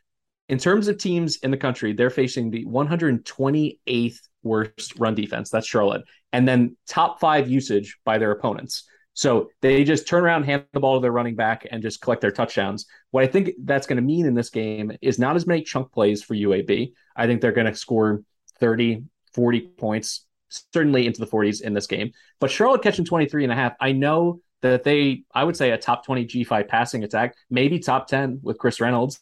In 0.49 0.59
terms 0.59 0.87
of 0.87 0.99
teams 0.99 1.37
in 1.37 1.49
the 1.49 1.57
country, 1.57 1.93
they're 1.93 2.11
facing 2.11 2.51
the 2.51 2.63
128th 2.65 4.19
worst 4.43 4.99
run 4.99 5.15
defense. 5.15 5.49
That's 5.49 5.65
Charlotte. 5.65 6.03
And 6.31 6.47
then 6.47 6.77
top 6.87 7.19
five 7.19 7.49
usage 7.49 7.97
by 8.05 8.19
their 8.19 8.29
opponents. 8.29 8.87
So 9.15 9.49
they 9.61 9.85
just 9.85 10.07
turn 10.07 10.23
around, 10.23 10.43
hand 10.43 10.65
the 10.73 10.79
ball 10.79 10.97
to 10.97 11.01
their 11.01 11.11
running 11.11 11.35
back, 11.35 11.65
and 11.71 11.81
just 11.81 12.01
collect 12.01 12.21
their 12.21 12.31
touchdowns. 12.31 12.85
What 13.11 13.23
I 13.23 13.27
think 13.27 13.51
that's 13.63 13.87
going 13.87 13.95
to 13.95 14.03
mean 14.03 14.25
in 14.25 14.35
this 14.35 14.49
game 14.49 14.91
is 15.01 15.17
not 15.17 15.37
as 15.37 15.47
many 15.47 15.63
chunk 15.63 15.91
plays 15.91 16.21
for 16.21 16.35
UAB. 16.35 16.91
I 17.15 17.25
think 17.25 17.41
they're 17.41 17.53
going 17.53 17.71
to 17.71 17.75
score 17.75 18.23
30, 18.59 19.03
40 19.33 19.61
points, 19.61 20.25
certainly 20.49 21.07
into 21.07 21.21
the 21.21 21.27
40s 21.27 21.61
in 21.61 21.73
this 21.73 21.87
game. 21.87 22.11
But 22.41 22.51
Charlotte 22.51 22.83
catching 22.83 23.05
23 23.05 23.45
and 23.45 23.53
a 23.53 23.55
half, 23.55 23.73
I 23.79 23.93
know 23.93 24.41
that 24.61 24.83
they, 24.83 25.23
I 25.33 25.45
would 25.45 25.55
say 25.55 25.71
a 25.71 25.77
top 25.77 26.05
20 26.05 26.25
G5 26.25 26.67
passing 26.67 27.05
attack, 27.05 27.35
maybe 27.49 27.79
top 27.79 28.07
10 28.07 28.41
with 28.43 28.57
Chris 28.57 28.81
Reynolds. 28.81 29.19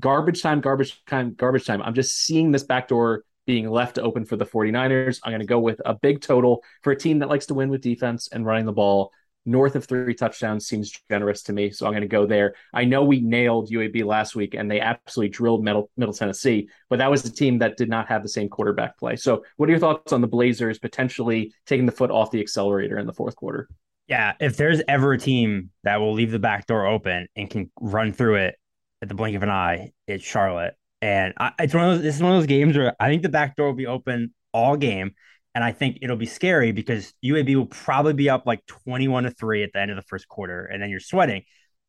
Garbage 0.00 0.42
time, 0.42 0.60
garbage 0.62 1.04
time, 1.04 1.34
garbage 1.34 1.66
time. 1.66 1.82
I'm 1.82 1.94
just 1.94 2.16
seeing 2.16 2.50
this 2.50 2.64
backdoor 2.64 3.24
being 3.46 3.68
left 3.68 3.98
open 3.98 4.24
for 4.24 4.36
the 4.36 4.46
49ers. 4.46 5.20
I'm 5.22 5.32
going 5.32 5.40
to 5.40 5.46
go 5.46 5.60
with 5.60 5.80
a 5.84 5.94
big 5.94 6.22
total 6.22 6.62
for 6.82 6.92
a 6.92 6.98
team 6.98 7.18
that 7.18 7.28
likes 7.28 7.46
to 7.46 7.54
win 7.54 7.68
with 7.68 7.82
defense 7.82 8.28
and 8.32 8.46
running 8.46 8.64
the 8.64 8.72
ball 8.72 9.12
north 9.46 9.76
of 9.76 9.84
three 9.84 10.14
touchdowns 10.14 10.66
seems 10.66 10.92
generous 11.10 11.42
to 11.44 11.52
me. 11.52 11.70
So 11.70 11.86
I'm 11.86 11.92
going 11.92 12.02
to 12.02 12.08
go 12.08 12.26
there. 12.26 12.54
I 12.72 12.84
know 12.84 13.04
we 13.04 13.20
nailed 13.20 13.70
UAB 13.70 14.04
last 14.04 14.34
week 14.34 14.54
and 14.54 14.70
they 14.70 14.80
absolutely 14.80 15.30
drilled 15.30 15.64
Middle, 15.64 15.90
Middle 15.96 16.14
Tennessee, 16.14 16.68
but 16.88 16.98
that 16.98 17.10
was 17.10 17.24
a 17.24 17.32
team 17.32 17.58
that 17.58 17.76
did 17.76 17.88
not 17.88 18.08
have 18.08 18.22
the 18.22 18.28
same 18.28 18.48
quarterback 18.48 18.98
play. 18.98 19.16
So, 19.16 19.44
what 19.56 19.68
are 19.68 19.72
your 19.72 19.80
thoughts 19.80 20.12
on 20.12 20.20
the 20.20 20.28
Blazers 20.28 20.78
potentially 20.78 21.52
taking 21.66 21.86
the 21.86 21.92
foot 21.92 22.10
off 22.10 22.30
the 22.30 22.40
accelerator 22.40 22.98
in 22.98 23.06
the 23.06 23.12
fourth 23.12 23.36
quarter? 23.36 23.68
Yeah, 24.08 24.34
if 24.38 24.56
there's 24.56 24.82
ever 24.86 25.12
a 25.14 25.18
team 25.18 25.70
that 25.82 25.98
will 25.98 26.12
leave 26.12 26.30
the 26.30 26.38
back 26.38 26.66
door 26.66 26.86
open 26.86 27.26
and 27.36 27.48
can 27.48 27.70
run 27.80 28.12
through 28.12 28.36
it 28.36 28.56
at 29.00 29.08
the 29.08 29.14
blink 29.14 29.34
of 29.36 29.42
an 29.42 29.50
eye, 29.50 29.92
it's 30.06 30.24
Charlotte. 30.24 30.74
And 31.00 31.34
I, 31.38 31.52
it's 31.58 31.74
one 31.74 31.84
of 31.84 31.90
those, 31.96 32.02
this 32.02 32.16
is 32.16 32.22
one 32.22 32.32
of 32.32 32.38
those 32.38 32.46
games 32.46 32.76
where 32.76 32.94
I 33.00 33.08
think 33.08 33.22
the 33.22 33.28
back 33.28 33.56
door 33.56 33.66
will 33.66 33.74
be 33.74 33.86
open 33.86 34.34
all 34.52 34.76
game. 34.76 35.14
And 35.54 35.62
I 35.62 35.72
think 35.72 35.98
it'll 36.02 36.16
be 36.16 36.26
scary 36.26 36.72
because 36.72 37.12
UAB 37.24 37.54
will 37.54 37.66
probably 37.66 38.12
be 38.12 38.28
up 38.28 38.44
like 38.44 38.66
21 38.66 39.24
to 39.24 39.30
3 39.30 39.62
at 39.62 39.72
the 39.72 39.80
end 39.80 39.90
of 39.90 39.96
the 39.96 40.02
first 40.02 40.26
quarter, 40.28 40.66
and 40.66 40.82
then 40.82 40.90
you're 40.90 41.00
sweating. 41.00 41.44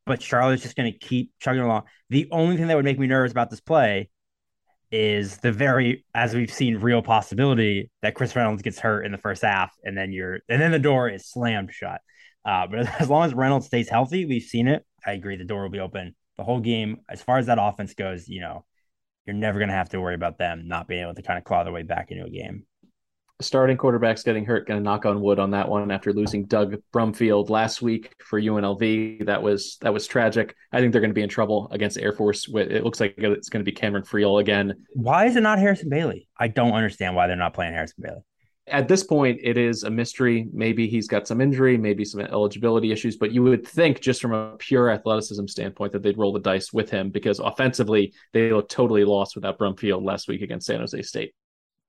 But 0.05 0.21
Charlotte's 0.21 0.61
just 0.61 0.75
going 0.75 0.91
to 0.91 0.97
keep 0.97 1.31
chugging 1.39 1.63
along. 1.63 1.83
The 2.11 2.27
only 2.31 2.57
thing 2.57 2.67
that 2.67 2.75
would 2.75 2.85
make 2.85 2.99
me 2.99 3.07
nervous 3.07 3.31
about 3.31 3.49
this 3.49 3.61
play 3.61 4.09
is 4.91 5.37
the 5.37 5.51
very, 5.51 6.05
as 6.13 6.35
we've 6.35 6.53
seen, 6.53 6.77
real 6.77 7.01
possibility 7.01 7.89
that 8.03 8.13
Chris 8.13 8.35
Reynolds 8.35 8.61
gets 8.61 8.79
hurt 8.79 9.03
in 9.03 9.11
the 9.11 9.17
first 9.17 9.41
half, 9.41 9.73
and 9.83 9.97
then 9.97 10.11
you're, 10.11 10.41
and 10.47 10.61
then 10.61 10.71
the 10.71 10.79
door 10.79 11.09
is 11.09 11.27
slammed 11.27 11.73
shut. 11.73 12.01
Uh, 12.45 12.67
but 12.67 12.87
as 13.01 13.09
long 13.09 13.25
as 13.25 13.33
Reynolds 13.33 13.65
stays 13.65 13.89
healthy, 13.89 14.25
we've 14.25 14.43
seen 14.43 14.67
it. 14.67 14.85
I 15.03 15.13
agree, 15.13 15.37
the 15.37 15.43
door 15.43 15.63
will 15.63 15.69
be 15.69 15.79
open 15.79 16.15
the 16.37 16.43
whole 16.43 16.59
game. 16.59 16.97
As 17.09 17.21
far 17.21 17.39
as 17.39 17.47
that 17.47 17.57
offense 17.59 17.95
goes, 17.95 18.27
you 18.27 18.41
know, 18.41 18.63
you're 19.25 19.35
never 19.35 19.57
going 19.57 19.69
to 19.69 19.75
have 19.75 19.89
to 19.89 19.99
worry 19.99 20.13
about 20.13 20.37
them 20.37 20.67
not 20.67 20.87
being 20.87 21.01
able 21.01 21.15
to 21.15 21.23
kind 21.23 21.39
of 21.39 21.43
claw 21.43 21.63
their 21.63 21.73
way 21.73 21.81
back 21.81 22.11
into 22.11 22.25
a 22.25 22.29
game 22.29 22.63
starting 23.41 23.77
quarterback's 23.77 24.23
getting 24.23 24.45
hurt. 24.45 24.67
Going 24.67 24.79
to 24.79 24.83
knock 24.83 25.05
on 25.05 25.21
wood 25.21 25.39
on 25.39 25.51
that 25.51 25.67
one 25.67 25.91
after 25.91 26.13
losing 26.13 26.45
Doug 26.45 26.77
Brumfield 26.93 27.49
last 27.49 27.81
week 27.81 28.13
for 28.19 28.39
UNLV. 28.39 29.25
That 29.25 29.41
was 29.41 29.77
that 29.81 29.93
was 29.93 30.07
tragic. 30.07 30.55
I 30.71 30.79
think 30.79 30.91
they're 30.91 31.01
going 31.01 31.11
to 31.11 31.15
be 31.15 31.23
in 31.23 31.29
trouble 31.29 31.67
against 31.71 31.97
Air 31.97 32.13
Force. 32.13 32.47
It 32.53 32.83
looks 32.83 32.99
like 32.99 33.15
it's 33.17 33.49
going 33.49 33.63
to 33.63 33.69
be 33.69 33.75
Cameron 33.75 34.03
Friel 34.03 34.39
again. 34.39 34.85
Why 34.93 35.25
is 35.25 35.35
it 35.35 35.41
not 35.41 35.59
Harrison 35.59 35.89
Bailey? 35.89 36.27
I 36.37 36.47
don't 36.47 36.73
understand 36.73 37.15
why 37.15 37.27
they're 37.27 37.35
not 37.35 37.53
playing 37.53 37.73
Harrison 37.73 38.01
Bailey. 38.01 38.21
At 38.67 38.87
this 38.87 39.03
point, 39.03 39.39
it 39.43 39.57
is 39.57 39.83
a 39.83 39.91
mystery. 39.91 40.47
Maybe 40.51 40.87
he's 40.87 41.07
got 41.07 41.27
some 41.27 41.39
injury, 41.39 41.77
maybe 41.77 42.03
some 42.03 42.21
eligibility 42.21 42.91
issues, 42.91 43.15
but 43.15 43.31
you 43.31 43.43
would 43.43 43.67
think, 43.67 44.01
just 44.01 44.19
from 44.19 44.33
a 44.33 44.55
pure 44.57 44.89
athleticism 44.89 45.45
standpoint, 45.45 45.91
that 45.91 46.01
they'd 46.01 46.17
roll 46.17 46.33
the 46.33 46.39
dice 46.39 46.73
with 46.73 46.89
him 46.89 47.11
because 47.11 47.37
offensively, 47.37 48.11
they 48.33 48.51
look 48.51 48.67
totally 48.67 49.05
lost 49.05 49.35
without 49.35 49.59
Brumfield 49.59 50.03
last 50.03 50.27
week 50.27 50.41
against 50.41 50.65
San 50.65 50.79
Jose 50.79 50.99
State. 51.03 51.35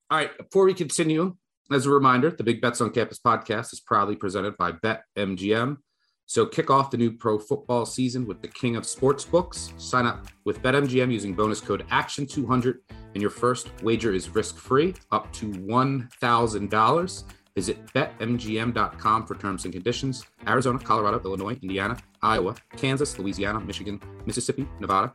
All 0.08 0.18
right. 0.18 0.30
Before 0.38 0.64
we 0.64 0.74
continue, 0.74 1.34
as 1.72 1.86
a 1.86 1.90
reminder, 1.90 2.30
the 2.30 2.44
Big 2.44 2.60
Bets 2.60 2.80
on 2.80 2.90
Campus 2.90 3.18
podcast 3.18 3.72
is 3.72 3.80
proudly 3.80 4.14
presented 4.14 4.56
by 4.56 4.70
BetMGM. 4.70 5.78
So 6.26 6.46
kick 6.46 6.70
off 6.70 6.92
the 6.92 6.96
new 6.96 7.10
pro 7.10 7.40
football 7.40 7.84
season 7.86 8.24
with 8.24 8.40
the 8.40 8.46
king 8.46 8.76
of 8.76 8.86
sports 8.86 9.24
books. 9.24 9.72
Sign 9.78 10.06
up 10.06 10.26
with 10.44 10.62
BetMGM 10.62 11.10
using 11.12 11.34
bonus 11.34 11.60
code 11.60 11.84
ACTION200 11.88 12.74
and 13.14 13.20
your 13.20 13.30
first 13.30 13.70
wager 13.82 14.12
is 14.12 14.28
risk-free 14.28 14.94
up 15.10 15.32
to 15.32 15.50
$1,000. 15.50 17.24
Visit 17.56 17.86
betmgm.com 17.86 19.26
for 19.26 19.34
terms 19.34 19.64
and 19.64 19.72
conditions. 19.72 20.24
Arizona, 20.46 20.78
Colorado, 20.78 21.20
Illinois, 21.24 21.58
Indiana, 21.62 21.96
Iowa, 22.22 22.54
Kansas, 22.76 23.18
Louisiana, 23.18 23.58
Michigan, 23.58 24.00
Mississippi, 24.24 24.68
Nevada, 24.78 25.14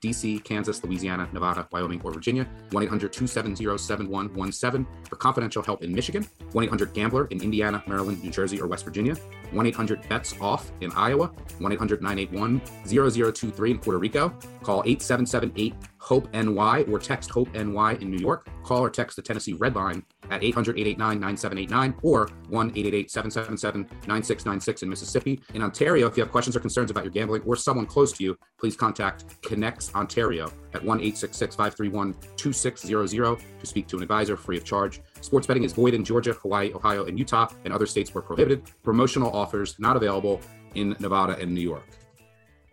DC, 0.00 0.42
Kansas, 0.44 0.82
Louisiana, 0.82 1.28
Nevada, 1.32 1.66
Wyoming, 1.70 2.00
or 2.02 2.12
Virginia. 2.12 2.46
1 2.70 2.82
800 2.82 3.12
270 3.12 3.78
7117 3.78 4.86
for 5.08 5.16
confidential 5.16 5.62
help 5.62 5.82
in 5.82 5.94
Michigan. 5.94 6.26
1 6.52 6.64
800 6.64 6.92
Gambler 6.92 7.26
in 7.26 7.42
Indiana, 7.42 7.82
Maryland, 7.86 8.22
New 8.22 8.30
Jersey, 8.30 8.60
or 8.60 8.66
West 8.66 8.84
Virginia. 8.84 9.14
1 9.52 9.66
800 9.66 10.08
Bets 10.08 10.34
Off 10.40 10.70
in 10.80 10.92
Iowa. 10.92 11.26
1 11.58 11.72
800 11.72 12.02
981 12.02 12.60
0023 12.86 13.70
in 13.70 13.78
Puerto 13.78 13.98
Rico. 13.98 14.30
Call 14.62 14.82
8778 14.86 15.74
HOPE 16.06 16.32
NY 16.32 16.84
or 16.88 17.00
text 17.00 17.30
HOPE 17.30 17.52
NY 17.52 17.94
in 18.00 18.10
New 18.12 18.18
York. 18.18 18.48
Call 18.62 18.84
or 18.84 18.90
text 18.90 19.16
the 19.16 19.22
Tennessee 19.22 19.54
Red 19.54 19.74
Line 19.74 20.04
at 20.30 20.44
800 20.44 20.78
889 20.78 21.18
9789 21.18 22.00
or 22.02 22.28
1 22.48 22.66
888 22.70 23.10
777 23.10 23.80
9696 24.06 24.82
in 24.82 24.88
Mississippi. 24.88 25.42
In 25.54 25.62
Ontario, 25.62 26.06
if 26.06 26.16
you 26.16 26.22
have 26.22 26.30
questions 26.30 26.54
or 26.54 26.60
concerns 26.60 26.92
about 26.92 27.02
your 27.02 27.10
gambling 27.10 27.42
or 27.42 27.56
someone 27.56 27.86
close 27.86 28.12
to 28.12 28.22
you, 28.22 28.38
please 28.56 28.76
contact 28.76 29.24
ConnexOntario 29.42 30.46
at 30.74 30.84
1 30.84 31.00
866 31.00 31.56
531 31.56 32.14
2600 32.36 33.38
to 33.58 33.66
speak 33.66 33.88
to 33.88 33.96
an 33.96 34.02
advisor 34.04 34.36
free 34.36 34.56
of 34.56 34.64
charge. 34.64 35.00
Sports 35.22 35.48
betting 35.48 35.64
is 35.64 35.72
void 35.72 35.92
in 35.92 36.04
Georgia, 36.04 36.34
Hawaii, 36.34 36.72
Ohio, 36.72 37.06
and 37.06 37.18
Utah, 37.18 37.48
and 37.64 37.74
other 37.74 37.86
states 37.86 38.14
where 38.14 38.22
prohibited. 38.22 38.62
Promotional 38.84 39.34
offers 39.34 39.74
not 39.80 39.96
available 39.96 40.40
in 40.76 40.94
Nevada 41.00 41.36
and 41.40 41.52
New 41.52 41.60
York. 41.60 41.84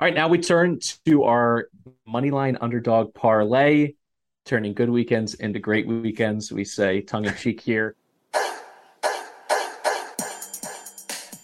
All 0.03 0.07
right, 0.07 0.15
now 0.15 0.27
we 0.27 0.37
turn 0.37 0.81
to 1.05 1.23
our 1.23 1.69
moneyline 2.05 2.57
underdog 2.59 3.13
parlay, 3.13 3.93
turning 4.43 4.73
good 4.73 4.89
weekends 4.89 5.35
into 5.35 5.59
great 5.59 5.87
weekends. 5.87 6.51
We 6.51 6.65
say 6.65 6.99
tongue 6.99 7.23
in 7.23 7.33
cheek 7.35 7.61
here. 7.61 7.95
Uh, 8.33 8.41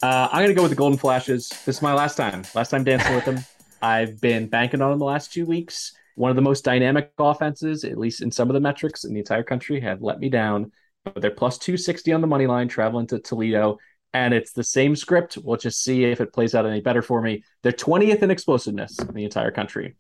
I'm 0.04 0.40
going 0.40 0.50
to 0.50 0.54
go 0.54 0.64
with 0.64 0.72
the 0.72 0.76
Golden 0.76 0.98
Flashes. 1.00 1.48
This 1.66 1.78
is 1.78 1.82
my 1.82 1.94
last 1.94 2.18
time. 2.18 2.44
Last 2.54 2.72
time 2.72 2.84
dancing 2.84 3.16
with 3.16 3.24
them. 3.24 3.40
I've 3.82 4.20
been 4.20 4.50
banking 4.50 4.82
on 4.82 4.90
them 4.90 5.00
the 5.00 5.06
last 5.06 5.32
two 5.32 5.46
weeks. 5.46 5.94
One 6.16 6.30
of 6.30 6.36
the 6.36 6.42
most 6.42 6.66
dynamic 6.66 7.14
offenses, 7.18 7.86
at 7.86 7.98
least 7.98 8.22
in 8.22 8.30
some 8.30 8.50
of 8.50 8.56
the 8.56 8.60
metrics 8.60 9.06
in 9.06 9.14
the 9.14 9.20
entire 9.20 9.44
country, 9.44 9.80
have 9.80 10.02
let 10.02 10.20
me 10.20 10.28
down. 10.28 10.74
But 11.06 11.22
they're 11.22 11.32
plus 11.32 11.58
260 11.60 12.12
on 12.12 12.20
the 12.20 12.28
money 12.28 12.46
line, 12.46 12.68
traveling 12.68 13.08
to 13.08 13.20
Toledo. 13.20 13.78
And 14.14 14.34
it's 14.34 14.54
the 14.54 14.64
same 14.64 14.96
script. 14.96 15.38
We'll 15.38 15.58
just 15.58 15.84
see 15.84 16.06
if 16.06 16.20
it 16.20 16.34
plays 16.34 16.56
out 16.56 16.66
any 16.66 16.82
better 16.82 17.02
for 17.02 17.22
me. 17.22 17.44
They're 17.62 17.72
20th 17.72 18.24
in 18.24 18.32
explosiveness 18.32 18.98
in 18.98 19.14
the 19.14 19.24
entire 19.24 19.52
country. 19.52 19.96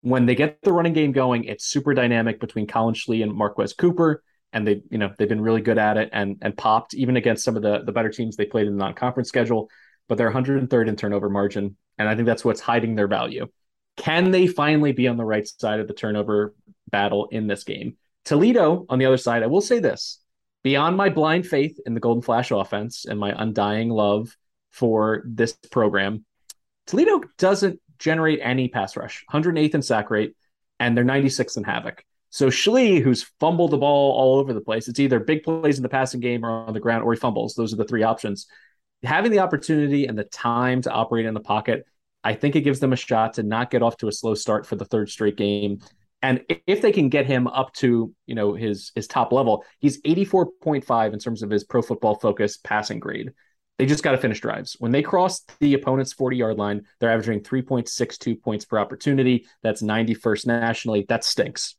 When 0.00 0.26
they 0.26 0.34
get 0.34 0.60
the 0.62 0.72
running 0.72 0.92
game 0.92 1.12
going, 1.12 1.44
it's 1.44 1.64
super 1.64 1.94
dynamic 1.94 2.40
between 2.40 2.66
Collin 2.66 2.94
Schlee 2.94 3.22
and 3.22 3.32
Marquez 3.32 3.72
Cooper 3.72 4.22
and 4.54 4.66
they 4.66 4.80
you 4.88 4.96
know 4.96 5.12
they've 5.18 5.28
been 5.28 5.40
really 5.40 5.60
good 5.60 5.76
at 5.76 5.98
it 5.98 6.08
and 6.12 6.38
and 6.40 6.56
popped 6.56 6.94
even 6.94 7.16
against 7.18 7.44
some 7.44 7.56
of 7.56 7.62
the 7.62 7.82
the 7.84 7.92
better 7.92 8.08
teams 8.08 8.36
they 8.36 8.46
played 8.46 8.66
in 8.66 8.78
the 8.78 8.82
non-conference 8.82 9.28
schedule 9.28 9.68
but 10.08 10.16
they're 10.16 10.32
103rd 10.32 10.88
in 10.88 10.96
turnover 10.96 11.28
margin 11.28 11.76
and 11.98 12.08
i 12.08 12.14
think 12.14 12.24
that's 12.24 12.44
what's 12.44 12.60
hiding 12.60 12.94
their 12.94 13.08
value 13.08 13.46
can 13.96 14.30
they 14.30 14.46
finally 14.46 14.92
be 14.92 15.06
on 15.06 15.18
the 15.18 15.24
right 15.24 15.46
side 15.46 15.80
of 15.80 15.88
the 15.88 15.94
turnover 15.94 16.54
battle 16.90 17.28
in 17.30 17.46
this 17.46 17.64
game 17.64 17.96
toledo 18.24 18.86
on 18.88 18.98
the 18.98 19.04
other 19.04 19.18
side 19.18 19.42
i 19.42 19.46
will 19.46 19.60
say 19.60 19.80
this 19.80 20.20
beyond 20.64 20.96
my 20.96 21.08
blind 21.08 21.46
faith 21.46 21.78
in 21.86 21.94
the 21.94 22.00
golden 22.00 22.22
flash 22.22 22.50
offense 22.50 23.04
and 23.04 23.20
my 23.20 23.32
undying 23.40 23.88
love 23.90 24.36
for 24.72 25.22
this 25.24 25.52
program 25.70 26.24
toledo 26.86 27.20
doesn't 27.38 27.80
generate 28.00 28.40
any 28.42 28.66
pass 28.66 28.96
rush 28.96 29.24
108th 29.32 29.74
in 29.74 29.82
sack 29.82 30.10
rate 30.10 30.34
and 30.80 30.96
they're 30.96 31.04
96th 31.04 31.56
in 31.56 31.62
havoc 31.62 32.04
so 32.34 32.48
Schlee, 32.48 33.00
who's 33.00 33.30
fumbled 33.38 33.70
the 33.70 33.78
ball 33.78 34.10
all 34.10 34.40
over 34.40 34.52
the 34.52 34.60
place, 34.60 34.88
it's 34.88 34.98
either 34.98 35.20
big 35.20 35.44
plays 35.44 35.76
in 35.76 35.84
the 35.84 35.88
passing 35.88 36.18
game 36.18 36.44
or 36.44 36.50
on 36.50 36.74
the 36.74 36.80
ground, 36.80 37.04
or 37.04 37.12
he 37.12 37.20
fumbles. 37.20 37.54
Those 37.54 37.72
are 37.72 37.76
the 37.76 37.84
three 37.84 38.02
options. 38.02 38.48
Having 39.04 39.30
the 39.30 39.38
opportunity 39.38 40.06
and 40.06 40.18
the 40.18 40.24
time 40.24 40.82
to 40.82 40.90
operate 40.90 41.26
in 41.26 41.34
the 41.34 41.38
pocket, 41.38 41.86
I 42.24 42.34
think 42.34 42.56
it 42.56 42.62
gives 42.62 42.80
them 42.80 42.92
a 42.92 42.96
shot 42.96 43.34
to 43.34 43.44
not 43.44 43.70
get 43.70 43.84
off 43.84 43.98
to 43.98 44.08
a 44.08 44.12
slow 44.12 44.34
start 44.34 44.66
for 44.66 44.74
the 44.74 44.84
third 44.84 45.10
straight 45.10 45.36
game. 45.36 45.78
And 46.24 46.42
if 46.66 46.80
they 46.80 46.90
can 46.90 47.10
get 47.10 47.26
him 47.26 47.46
up 47.46 47.74
to 47.74 48.14
you 48.24 48.34
know 48.34 48.54
his 48.54 48.92
his 48.94 49.06
top 49.06 49.30
level, 49.30 49.62
he's 49.78 50.00
84.5 50.00 51.12
in 51.12 51.18
terms 51.18 51.42
of 51.42 51.50
his 51.50 51.64
pro 51.64 51.82
football 51.82 52.14
focus 52.14 52.56
passing 52.56 52.98
grade. 52.98 53.32
They 53.78 53.84
just 53.84 54.02
got 54.02 54.12
to 54.12 54.18
finish 54.18 54.40
drives. 54.40 54.74
When 54.78 54.90
they 54.90 55.02
cross 55.02 55.44
the 55.60 55.74
opponent's 55.74 56.14
40 56.14 56.38
yard 56.38 56.56
line, 56.56 56.86
they're 56.98 57.12
averaging 57.12 57.42
3.62 57.42 58.40
points 58.40 58.64
per 58.64 58.78
opportunity. 58.78 59.46
That's 59.62 59.82
91st 59.82 60.46
nationally. 60.46 61.04
That 61.10 61.24
stinks. 61.24 61.76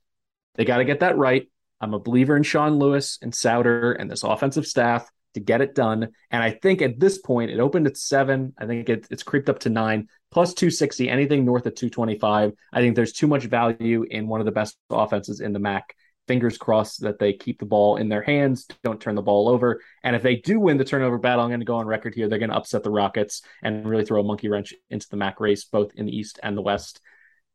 They 0.54 0.66
got 0.66 0.78
to 0.78 0.86
get 0.86 1.00
that 1.00 1.18
right. 1.18 1.50
I'm 1.82 1.96
a 1.96 2.00
believer 2.00 2.38
in 2.38 2.44
Sean 2.44 2.78
Lewis 2.78 3.18
and 3.24 3.34
Souter 3.34 3.94
and 3.94 4.12
this 4.12 4.24
offensive 4.24 4.68
staff 4.68 5.10
to 5.34 5.40
get 5.40 5.62
it 5.62 5.74
done. 5.74 6.10
And 6.30 6.44
I 6.44 6.52
think 6.52 6.84
at 6.84 7.00
this 7.00 7.18
point, 7.18 7.50
it 7.50 7.60
opened 7.60 7.88
at 7.88 7.98
seven. 7.98 8.54
I 8.60 8.68
think 8.68 8.90
it, 8.90 9.08
it's 9.10 9.24
creeped 9.24 9.50
up 9.50 9.60
to 9.60 9.70
nine, 9.70 10.08
plus 10.36 10.54
260, 10.54 11.10
anything 11.10 11.46
north 11.46 11.66
of 11.66 11.76
225. 11.76 12.52
I 12.74 12.82
think 12.82 12.94
there's 12.94 13.14
too 13.14 13.26
much 13.26 13.46
value 13.46 14.04
in 14.04 14.28
one 14.28 14.42
of 14.42 14.46
the 14.46 14.52
best 14.52 14.78
offenses 14.90 15.40
in 15.40 15.54
the 15.54 15.60
MAC. 15.60 15.96
Fingers 16.28 16.58
crossed 16.58 17.04
that 17.04 17.20
they 17.20 17.32
keep 17.32 17.58
the 17.58 17.66
ball 17.66 17.96
in 17.96 18.10
their 18.10 18.22
hands, 18.22 18.68
don't 18.84 19.00
turn 19.00 19.16
the 19.16 19.22
ball 19.22 19.48
over. 19.48 19.80
And 20.04 20.14
if 20.14 20.24
they 20.24 20.36
do 20.36 20.60
win 20.60 20.76
the 20.76 20.84
turnover 20.84 21.18
battle, 21.18 21.46
I'm 21.46 21.52
going 21.52 21.62
to 21.62 21.66
go 21.66 21.78
on 21.78 21.88
record 21.88 22.16
here. 22.16 22.28
They're 22.28 22.38
going 22.38 22.50
to 22.50 22.58
upset 22.58 22.84
the 22.84 22.92
Rockets 22.92 23.44
and 23.64 23.88
really 23.88 24.04
throw 24.04 24.20
a 24.20 24.26
monkey 24.26 24.50
wrench 24.50 24.74
into 24.90 25.08
the 25.10 25.16
MAC 25.16 25.40
race, 25.40 25.64
both 25.64 25.94
in 25.96 26.06
the 26.06 26.14
East 26.14 26.38
and 26.44 26.58
the 26.58 26.62
West 26.62 27.00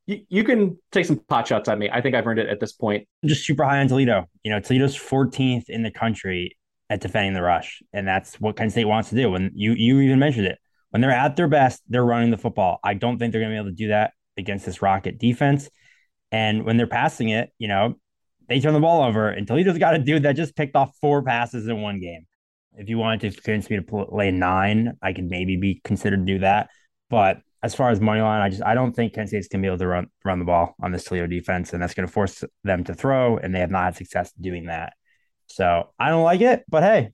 you, 0.07 0.43
can 0.43 0.77
take 0.90 1.05
some 1.05 1.21
pot 1.29 1.47
shots 1.47 1.69
at 1.69 1.79
me. 1.79 1.88
I 1.88 2.01
think 2.01 2.16
I've 2.16 2.27
earned 2.27 2.40
it 2.40 2.49
at 2.49 2.59
this 2.59 2.73
point. 2.73 3.07
Just 3.25 3.47
super 3.47 3.62
high 3.62 3.79
on 3.79 3.87
Toledo. 3.87 4.29
You 4.43 4.51
know, 4.51 4.59
Toledo's 4.59 4.97
14th 4.97 5.69
in 5.69 5.85
the 5.85 5.90
country 5.93 6.57
at 6.88 7.01
defending 7.01 7.35
the 7.35 7.43
rush, 7.43 7.81
and 7.93 8.09
that's 8.09 8.40
what 8.40 8.57
Kent 8.57 8.73
State 8.73 8.87
wants 8.87 9.11
to 9.11 9.14
do. 9.14 9.37
And 9.37 9.53
you 9.55 9.75
you 9.75 10.01
even 10.01 10.19
mentioned 10.19 10.47
it 10.47 10.59
when 10.90 11.00
they're 11.00 11.11
at 11.11 11.37
their 11.37 11.48
best, 11.48 11.83
they're 11.88 12.05
running 12.05 12.31
the 12.31 12.38
football. 12.38 12.79
I 12.83 12.94
don't 12.94 13.18
think 13.18 13.33
they're 13.33 13.40
going 13.40 13.53
to 13.53 13.55
be 13.55 13.61
able 13.61 13.70
to 13.70 13.76
do 13.76 13.88
that 13.88 14.12
against 14.37 14.66
this 14.66 14.83
Rocket 14.83 15.18
defense. 15.18 15.70
And 16.33 16.64
when 16.64 16.76
they're 16.76 16.87
passing 16.87 17.31
it, 17.31 17.50
you 17.59 17.68
know, 17.68 17.94
they 18.48 18.61
turn 18.61 18.74
the 18.74 18.81
ball 18.81 19.05
over, 19.05 19.29
and 19.29 19.46
Toledo's 19.46 19.79
got 19.79 19.94
a 19.94 19.98
dude 19.98 20.24
that 20.24 20.33
just 20.33 20.57
picked 20.57 20.74
off 20.74 20.96
four 21.00 21.22
passes 21.22 21.68
in 21.68 21.81
one 21.81 22.00
game. 22.00 22.26
If 22.74 22.88
you 22.88 22.98
wanted 22.98 23.33
to 23.33 23.40
convince 23.40 23.70
me 23.70 23.76
to 23.76 23.83
play 23.83 24.31
nine, 24.33 24.96
I 25.03 25.12
could 25.12 25.31
maybe 25.31 25.57
be 25.57 25.81
considered 25.85 26.26
to 26.26 26.33
do 26.33 26.38
that. 26.40 26.70
But 27.09 27.42
as 27.62 27.74
far 27.74 27.90
as 27.90 28.00
money 28.00 28.20
line, 28.20 28.40
I 28.40 28.48
just 28.48 28.62
I 28.62 28.74
don't 28.74 28.92
think 28.92 29.14
Kent 29.14 29.29
State's 29.29 29.48
gonna 29.48 29.62
be 29.62 29.68
able 29.68 29.79
to 29.79 29.87
run 29.87 30.07
run 30.24 30.38
the 30.38 30.44
ball 30.44 30.74
on 30.83 30.92
this 30.92 31.05
Toledo 31.05 31.26
defense, 31.26 31.72
and 31.72 31.83
that's 31.83 31.94
gonna 31.94 32.09
force 32.09 32.42
them 32.64 32.85
to 32.85 32.94
throw, 32.94 33.37
and 33.37 33.55
they 33.55 33.61
have 33.61 33.70
not 33.70 33.85
had 33.85 33.96
success 33.96 34.33
doing 34.33 34.66
that. 34.66 34.94
So 35.46 35.90
I 35.98 36.09
don't 36.09 36.24
like 36.24 36.40
it, 36.40 36.64
but 36.68 36.83
hey, 36.83 37.11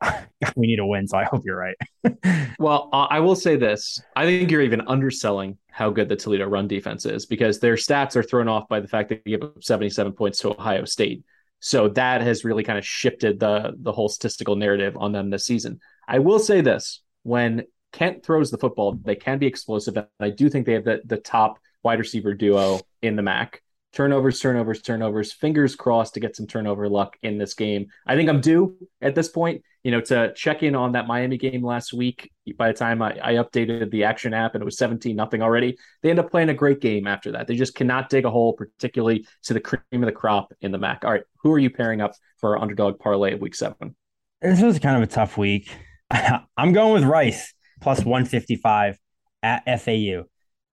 we 0.56 0.66
need 0.66 0.78
a 0.78 0.86
win, 0.86 1.06
so 1.06 1.18
I 1.18 1.24
hope 1.24 1.42
you're 1.44 1.56
right. 1.56 1.76
well, 2.58 2.88
I 2.92 3.20
will 3.20 3.36
say 3.36 3.56
this: 3.56 4.00
I 4.16 4.24
think 4.24 4.50
you're 4.50 4.62
even 4.62 4.82
underselling 4.82 5.58
how 5.70 5.90
good 5.90 6.08
the 6.08 6.16
Toledo 6.16 6.46
run 6.46 6.68
defense 6.68 7.06
is 7.06 7.26
because 7.26 7.60
their 7.60 7.74
stats 7.74 8.16
are 8.16 8.22
thrown 8.22 8.48
off 8.48 8.68
by 8.68 8.80
the 8.80 8.88
fact 8.88 9.08
that 9.10 9.24
they 9.24 9.32
give 9.32 9.42
up 9.42 9.62
77 9.62 10.12
points 10.12 10.38
to 10.38 10.50
Ohio 10.50 10.84
State. 10.84 11.24
So 11.60 11.88
that 11.90 12.22
has 12.22 12.44
really 12.44 12.64
kind 12.64 12.78
of 12.78 12.86
shifted 12.86 13.38
the 13.38 13.74
the 13.78 13.92
whole 13.92 14.08
statistical 14.08 14.56
narrative 14.56 14.96
on 14.96 15.12
them 15.12 15.30
this 15.30 15.44
season. 15.44 15.80
I 16.08 16.18
will 16.18 16.38
say 16.38 16.60
this: 16.60 17.02
when 17.22 17.64
Kent 17.92 18.24
throws 18.24 18.50
the 18.50 18.58
football, 18.58 18.98
they 19.02 19.16
can 19.16 19.38
be 19.38 19.46
explosive. 19.46 19.96
And 19.96 20.06
I 20.20 20.30
do 20.30 20.48
think 20.48 20.66
they 20.66 20.74
have 20.74 20.84
the, 20.84 21.00
the 21.04 21.16
top 21.16 21.58
wide 21.82 21.98
receiver 21.98 22.34
duo 22.34 22.80
in 23.02 23.16
the 23.16 23.22
MAC. 23.22 23.62
Turnovers, 23.92 24.38
turnovers, 24.38 24.82
turnovers. 24.82 25.32
Fingers 25.32 25.74
crossed 25.74 26.14
to 26.14 26.20
get 26.20 26.36
some 26.36 26.46
turnover 26.46 26.88
luck 26.88 27.16
in 27.22 27.38
this 27.38 27.54
game. 27.54 27.86
I 28.06 28.14
think 28.14 28.28
I'm 28.28 28.40
due 28.40 28.76
at 29.00 29.16
this 29.16 29.28
point, 29.28 29.62
you 29.82 29.90
know, 29.90 30.00
to 30.02 30.32
check 30.34 30.62
in 30.62 30.76
on 30.76 30.92
that 30.92 31.08
Miami 31.08 31.36
game 31.36 31.64
last 31.64 31.92
week. 31.92 32.30
By 32.56 32.68
the 32.68 32.78
time 32.78 33.02
I, 33.02 33.18
I 33.20 33.32
updated 33.34 33.90
the 33.90 34.04
action 34.04 34.32
app 34.32 34.54
and 34.54 34.62
it 34.62 34.64
was 34.64 34.78
17 34.78 35.16
nothing 35.16 35.42
already, 35.42 35.76
they 36.02 36.10
end 36.10 36.20
up 36.20 36.30
playing 36.30 36.50
a 36.50 36.54
great 36.54 36.80
game 36.80 37.08
after 37.08 37.32
that. 37.32 37.48
They 37.48 37.56
just 37.56 37.74
cannot 37.74 38.10
dig 38.10 38.24
a 38.24 38.30
hole, 38.30 38.52
particularly 38.52 39.26
to 39.44 39.54
the 39.54 39.60
cream 39.60 39.80
of 39.92 40.02
the 40.02 40.12
crop 40.12 40.52
in 40.60 40.70
the 40.70 40.78
MAC. 40.78 41.04
All 41.04 41.10
right, 41.10 41.24
who 41.42 41.52
are 41.52 41.58
you 41.58 41.70
pairing 41.70 42.00
up 42.00 42.12
for 42.38 42.56
our 42.56 42.62
underdog 42.62 43.00
parlay 43.00 43.34
of 43.34 43.40
week 43.40 43.56
seven? 43.56 43.96
This 44.40 44.62
was 44.62 44.78
kind 44.78 45.02
of 45.02 45.02
a 45.02 45.12
tough 45.12 45.36
week. 45.36 45.68
I'm 46.56 46.72
going 46.72 46.92
with 46.92 47.04
Rice 47.04 47.54
plus 47.80 48.04
155 48.04 48.98
at 49.42 49.80
FAU. 49.80 50.24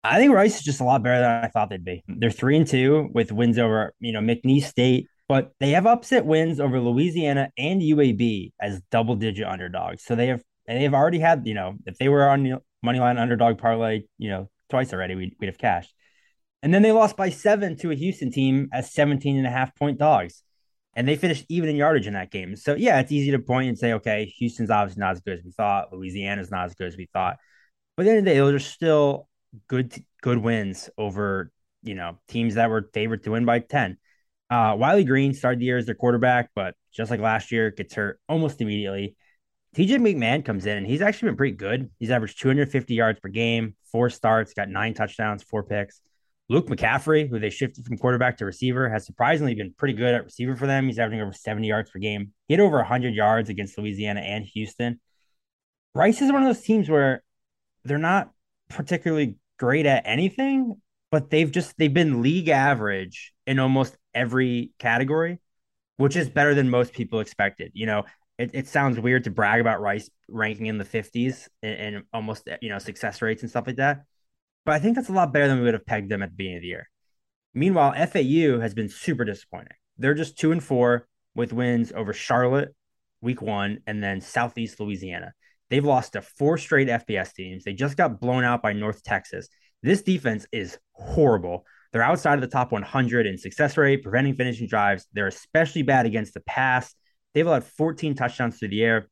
I 0.09 0.17
think 0.17 0.33
Rice 0.33 0.57
is 0.57 0.63
just 0.63 0.79
a 0.79 0.83
lot 0.83 1.03
better 1.03 1.19
than 1.19 1.43
I 1.43 1.47
thought 1.47 1.69
they'd 1.69 1.83
be. 1.83 2.03
Hmm. 2.07 2.19
They're 2.19 2.31
three 2.31 2.57
and 2.57 2.67
two 2.67 3.09
with 3.13 3.31
wins 3.31 3.57
over, 3.57 3.93
you 3.99 4.11
know, 4.11 4.19
McNeese 4.19 4.63
State, 4.63 5.07
but 5.27 5.51
they 5.59 5.71
have 5.71 5.85
upset 5.85 6.25
wins 6.25 6.59
over 6.59 6.79
Louisiana 6.79 7.51
and 7.57 7.81
UAB 7.81 8.51
as 8.61 8.81
double 8.91 9.15
digit 9.15 9.45
underdogs. 9.45 10.03
So 10.03 10.15
they 10.15 10.27
have 10.27 10.43
they 10.67 10.83
have 10.83 10.93
already 10.93 11.19
had, 11.19 11.47
you 11.47 11.53
know, 11.53 11.75
if 11.85 11.97
they 11.97 12.09
were 12.09 12.27
on 12.27 12.43
the 12.43 12.61
money 12.83 12.99
line 12.99 13.17
underdog 13.17 13.57
parlay, 13.57 14.03
you 14.17 14.29
know, 14.29 14.49
twice 14.69 14.93
already, 14.93 15.15
we'd, 15.15 15.35
we'd 15.39 15.47
have 15.47 15.57
cashed. 15.57 15.93
And 16.61 16.73
then 16.73 16.81
they 16.81 16.91
lost 16.91 17.15
by 17.15 17.29
seven 17.29 17.77
to 17.77 17.91
a 17.91 17.95
Houston 17.95 18.31
team 18.31 18.67
as 18.73 18.91
17 18.91 19.37
and 19.37 19.47
a 19.47 19.49
half 19.49 19.75
point 19.75 19.97
dogs. 19.97 20.43
And 20.95 21.07
they 21.07 21.15
finished 21.15 21.45
even 21.47 21.69
in 21.69 21.75
yardage 21.75 22.07
in 22.07 22.13
that 22.13 22.31
game. 22.31 22.55
So 22.55 22.75
yeah, 22.75 22.99
it's 22.99 23.11
easy 23.11 23.31
to 23.31 23.39
point 23.39 23.69
and 23.69 23.77
say, 23.77 23.93
okay, 23.93 24.33
Houston's 24.39 24.71
obviously 24.71 25.01
not 25.01 25.11
as 25.11 25.21
good 25.21 25.37
as 25.37 25.45
we 25.45 25.51
thought. 25.51 25.93
Louisiana's 25.93 26.51
not 26.51 26.65
as 26.65 26.73
good 26.73 26.87
as 26.87 26.97
we 26.97 27.07
thought. 27.13 27.37
But 27.95 28.03
at 28.03 28.05
the 28.05 28.09
end 28.11 28.19
of 28.19 28.25
the 28.25 28.31
day, 28.31 28.37
those 28.37 28.53
are 28.55 28.59
still 28.59 29.27
good 29.67 29.93
good 30.21 30.37
wins 30.37 30.89
over 30.97 31.51
you 31.83 31.95
know 31.95 32.17
teams 32.27 32.55
that 32.55 32.69
were 32.69 32.89
favored 32.93 33.23
to 33.23 33.31
win 33.31 33.45
by 33.45 33.59
10 33.59 33.97
uh 34.49 34.75
wiley 34.77 35.03
green 35.03 35.33
started 35.33 35.59
the 35.59 35.65
year 35.65 35.77
as 35.77 35.85
their 35.85 35.95
quarterback 35.95 36.49
but 36.55 36.75
just 36.97 37.11
like 37.11 37.19
last 37.19 37.51
year 37.51 37.71
gets 37.71 37.93
hurt 37.93 38.19
almost 38.27 38.59
immediately. 38.59 39.15
Tj 39.75 39.99
mcmahon 39.99 40.43
comes 40.43 40.65
in 40.65 40.77
and 40.77 40.87
he's 40.87 41.01
actually 41.01 41.29
been 41.29 41.37
pretty 41.37 41.55
good. 41.55 41.91
He's 41.99 42.09
averaged 42.09 42.41
250 42.41 42.93
yards 42.95 43.19
per 43.19 43.29
game 43.29 43.75
four 43.91 44.09
starts 44.09 44.53
got 44.53 44.67
nine 44.67 44.95
touchdowns 44.95 45.43
four 45.43 45.63
picks. 45.63 46.01
Luke 46.49 46.67
mccaffrey 46.67 47.29
who 47.29 47.39
they 47.39 47.51
shifted 47.51 47.85
from 47.85 47.97
quarterback 47.97 48.37
to 48.37 48.45
receiver 48.45 48.89
has 48.89 49.05
surprisingly 49.05 49.53
been 49.53 49.73
pretty 49.77 49.93
good 49.93 50.15
at 50.15 50.23
receiver 50.23 50.55
for 50.55 50.65
them. 50.65 50.87
He's 50.87 50.97
averaging 50.97 51.21
over 51.21 51.33
70 51.33 51.67
yards 51.67 51.91
per 51.91 51.99
game. 51.99 52.33
He 52.47 52.55
had 52.55 52.61
over 52.61 52.77
100 52.77 53.13
yards 53.13 53.49
against 53.49 53.77
louisiana 53.77 54.21
and 54.21 54.43
houston. 54.43 54.99
Rice 55.93 56.21
is 56.21 56.31
one 56.31 56.41
of 56.41 56.47
those 56.47 56.63
teams 56.63 56.89
where 56.89 57.23
they're 57.83 57.99
not 57.99 58.31
particularly 58.69 59.35
great 59.57 59.85
at 59.85 60.03
anything, 60.05 60.81
but 61.11 61.29
they've 61.29 61.51
just 61.51 61.77
they've 61.77 61.93
been 61.93 62.21
league 62.21 62.49
average 62.49 63.33
in 63.45 63.59
almost 63.59 63.97
every 64.13 64.71
category, 64.79 65.39
which 65.97 66.15
is 66.15 66.29
better 66.29 66.53
than 66.53 66.69
most 66.69 66.93
people 66.93 67.19
expected. 67.19 67.71
You 67.73 67.85
know, 67.85 68.03
it, 68.37 68.51
it 68.53 68.67
sounds 68.67 68.99
weird 68.99 69.23
to 69.25 69.31
brag 69.31 69.61
about 69.61 69.81
Rice 69.81 70.09
ranking 70.27 70.67
in 70.67 70.77
the 70.77 70.85
50s 70.85 71.47
and, 71.63 71.95
and 71.95 72.03
almost 72.13 72.47
you 72.61 72.69
know 72.69 72.79
success 72.79 73.21
rates 73.21 73.41
and 73.41 73.49
stuff 73.49 73.67
like 73.67 73.77
that. 73.77 74.03
But 74.65 74.75
I 74.75 74.79
think 74.79 74.95
that's 74.95 75.09
a 75.09 75.13
lot 75.13 75.33
better 75.33 75.47
than 75.47 75.59
we 75.59 75.63
would 75.63 75.73
have 75.73 75.85
pegged 75.85 76.09
them 76.09 76.21
at 76.21 76.29
the 76.29 76.35
beginning 76.35 76.57
of 76.57 76.61
the 76.61 76.67
year. 76.67 76.89
Meanwhile, 77.53 77.93
FAU 77.93 78.59
has 78.59 78.73
been 78.73 78.89
super 78.89 79.23
disappointing. 79.23 79.77
They're 79.97 80.13
just 80.13 80.37
two 80.37 80.51
and 80.51 80.63
four 80.63 81.07
with 81.35 81.53
wins 81.53 81.91
over 81.95 82.13
Charlotte 82.13 82.75
week 83.21 83.41
one 83.41 83.79
and 83.87 84.03
then 84.03 84.21
Southeast 84.21 84.79
Louisiana. 84.79 85.33
They've 85.69 85.85
lost 85.85 86.13
to 86.13 86.21
four 86.21 86.57
straight 86.57 86.87
FBS 86.87 87.33
teams. 87.33 87.63
They 87.63 87.73
just 87.73 87.97
got 87.97 88.19
blown 88.19 88.43
out 88.43 88.61
by 88.61 88.73
North 88.73 89.03
Texas. 89.03 89.49
This 89.83 90.01
defense 90.01 90.45
is 90.51 90.77
horrible. 90.93 91.65
They're 91.91 92.01
outside 92.01 92.35
of 92.35 92.41
the 92.41 92.47
top 92.47 92.71
100 92.71 93.25
in 93.25 93.37
success 93.37 93.77
rate, 93.77 94.03
preventing 94.03 94.35
finishing 94.35 94.67
drives. 94.67 95.05
They're 95.13 95.27
especially 95.27 95.83
bad 95.83 96.05
against 96.05 96.33
the 96.33 96.41
pass. 96.41 96.93
They've 97.33 97.45
allowed 97.45 97.63
14 97.63 98.15
touchdowns 98.15 98.57
through 98.57 98.69
the 98.69 98.83
air. 98.83 99.07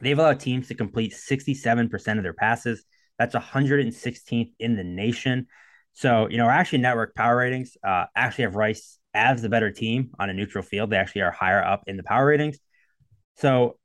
They've 0.00 0.18
allowed 0.18 0.40
teams 0.40 0.68
to 0.68 0.74
complete 0.74 1.12
67% 1.12 2.16
of 2.16 2.22
their 2.22 2.32
passes. 2.32 2.84
That's 3.18 3.34
116th 3.34 4.52
in 4.58 4.76
the 4.76 4.84
nation. 4.84 5.46
So, 5.94 6.28
you 6.28 6.38
know, 6.38 6.48
actually 6.48 6.78
network 6.78 7.14
power 7.14 7.36
ratings 7.36 7.76
uh, 7.86 8.06
actually 8.16 8.44
have 8.44 8.56
Rice 8.56 8.98
as 9.14 9.42
the 9.42 9.48
better 9.48 9.70
team 9.70 10.10
on 10.18 10.30
a 10.30 10.32
neutral 10.32 10.64
field. 10.64 10.90
They 10.90 10.96
actually 10.96 11.22
are 11.22 11.30
higher 11.30 11.62
up 11.62 11.84
in 11.86 11.96
the 11.96 12.02
power 12.02 12.26
ratings. 12.26 12.58
So 13.36 13.78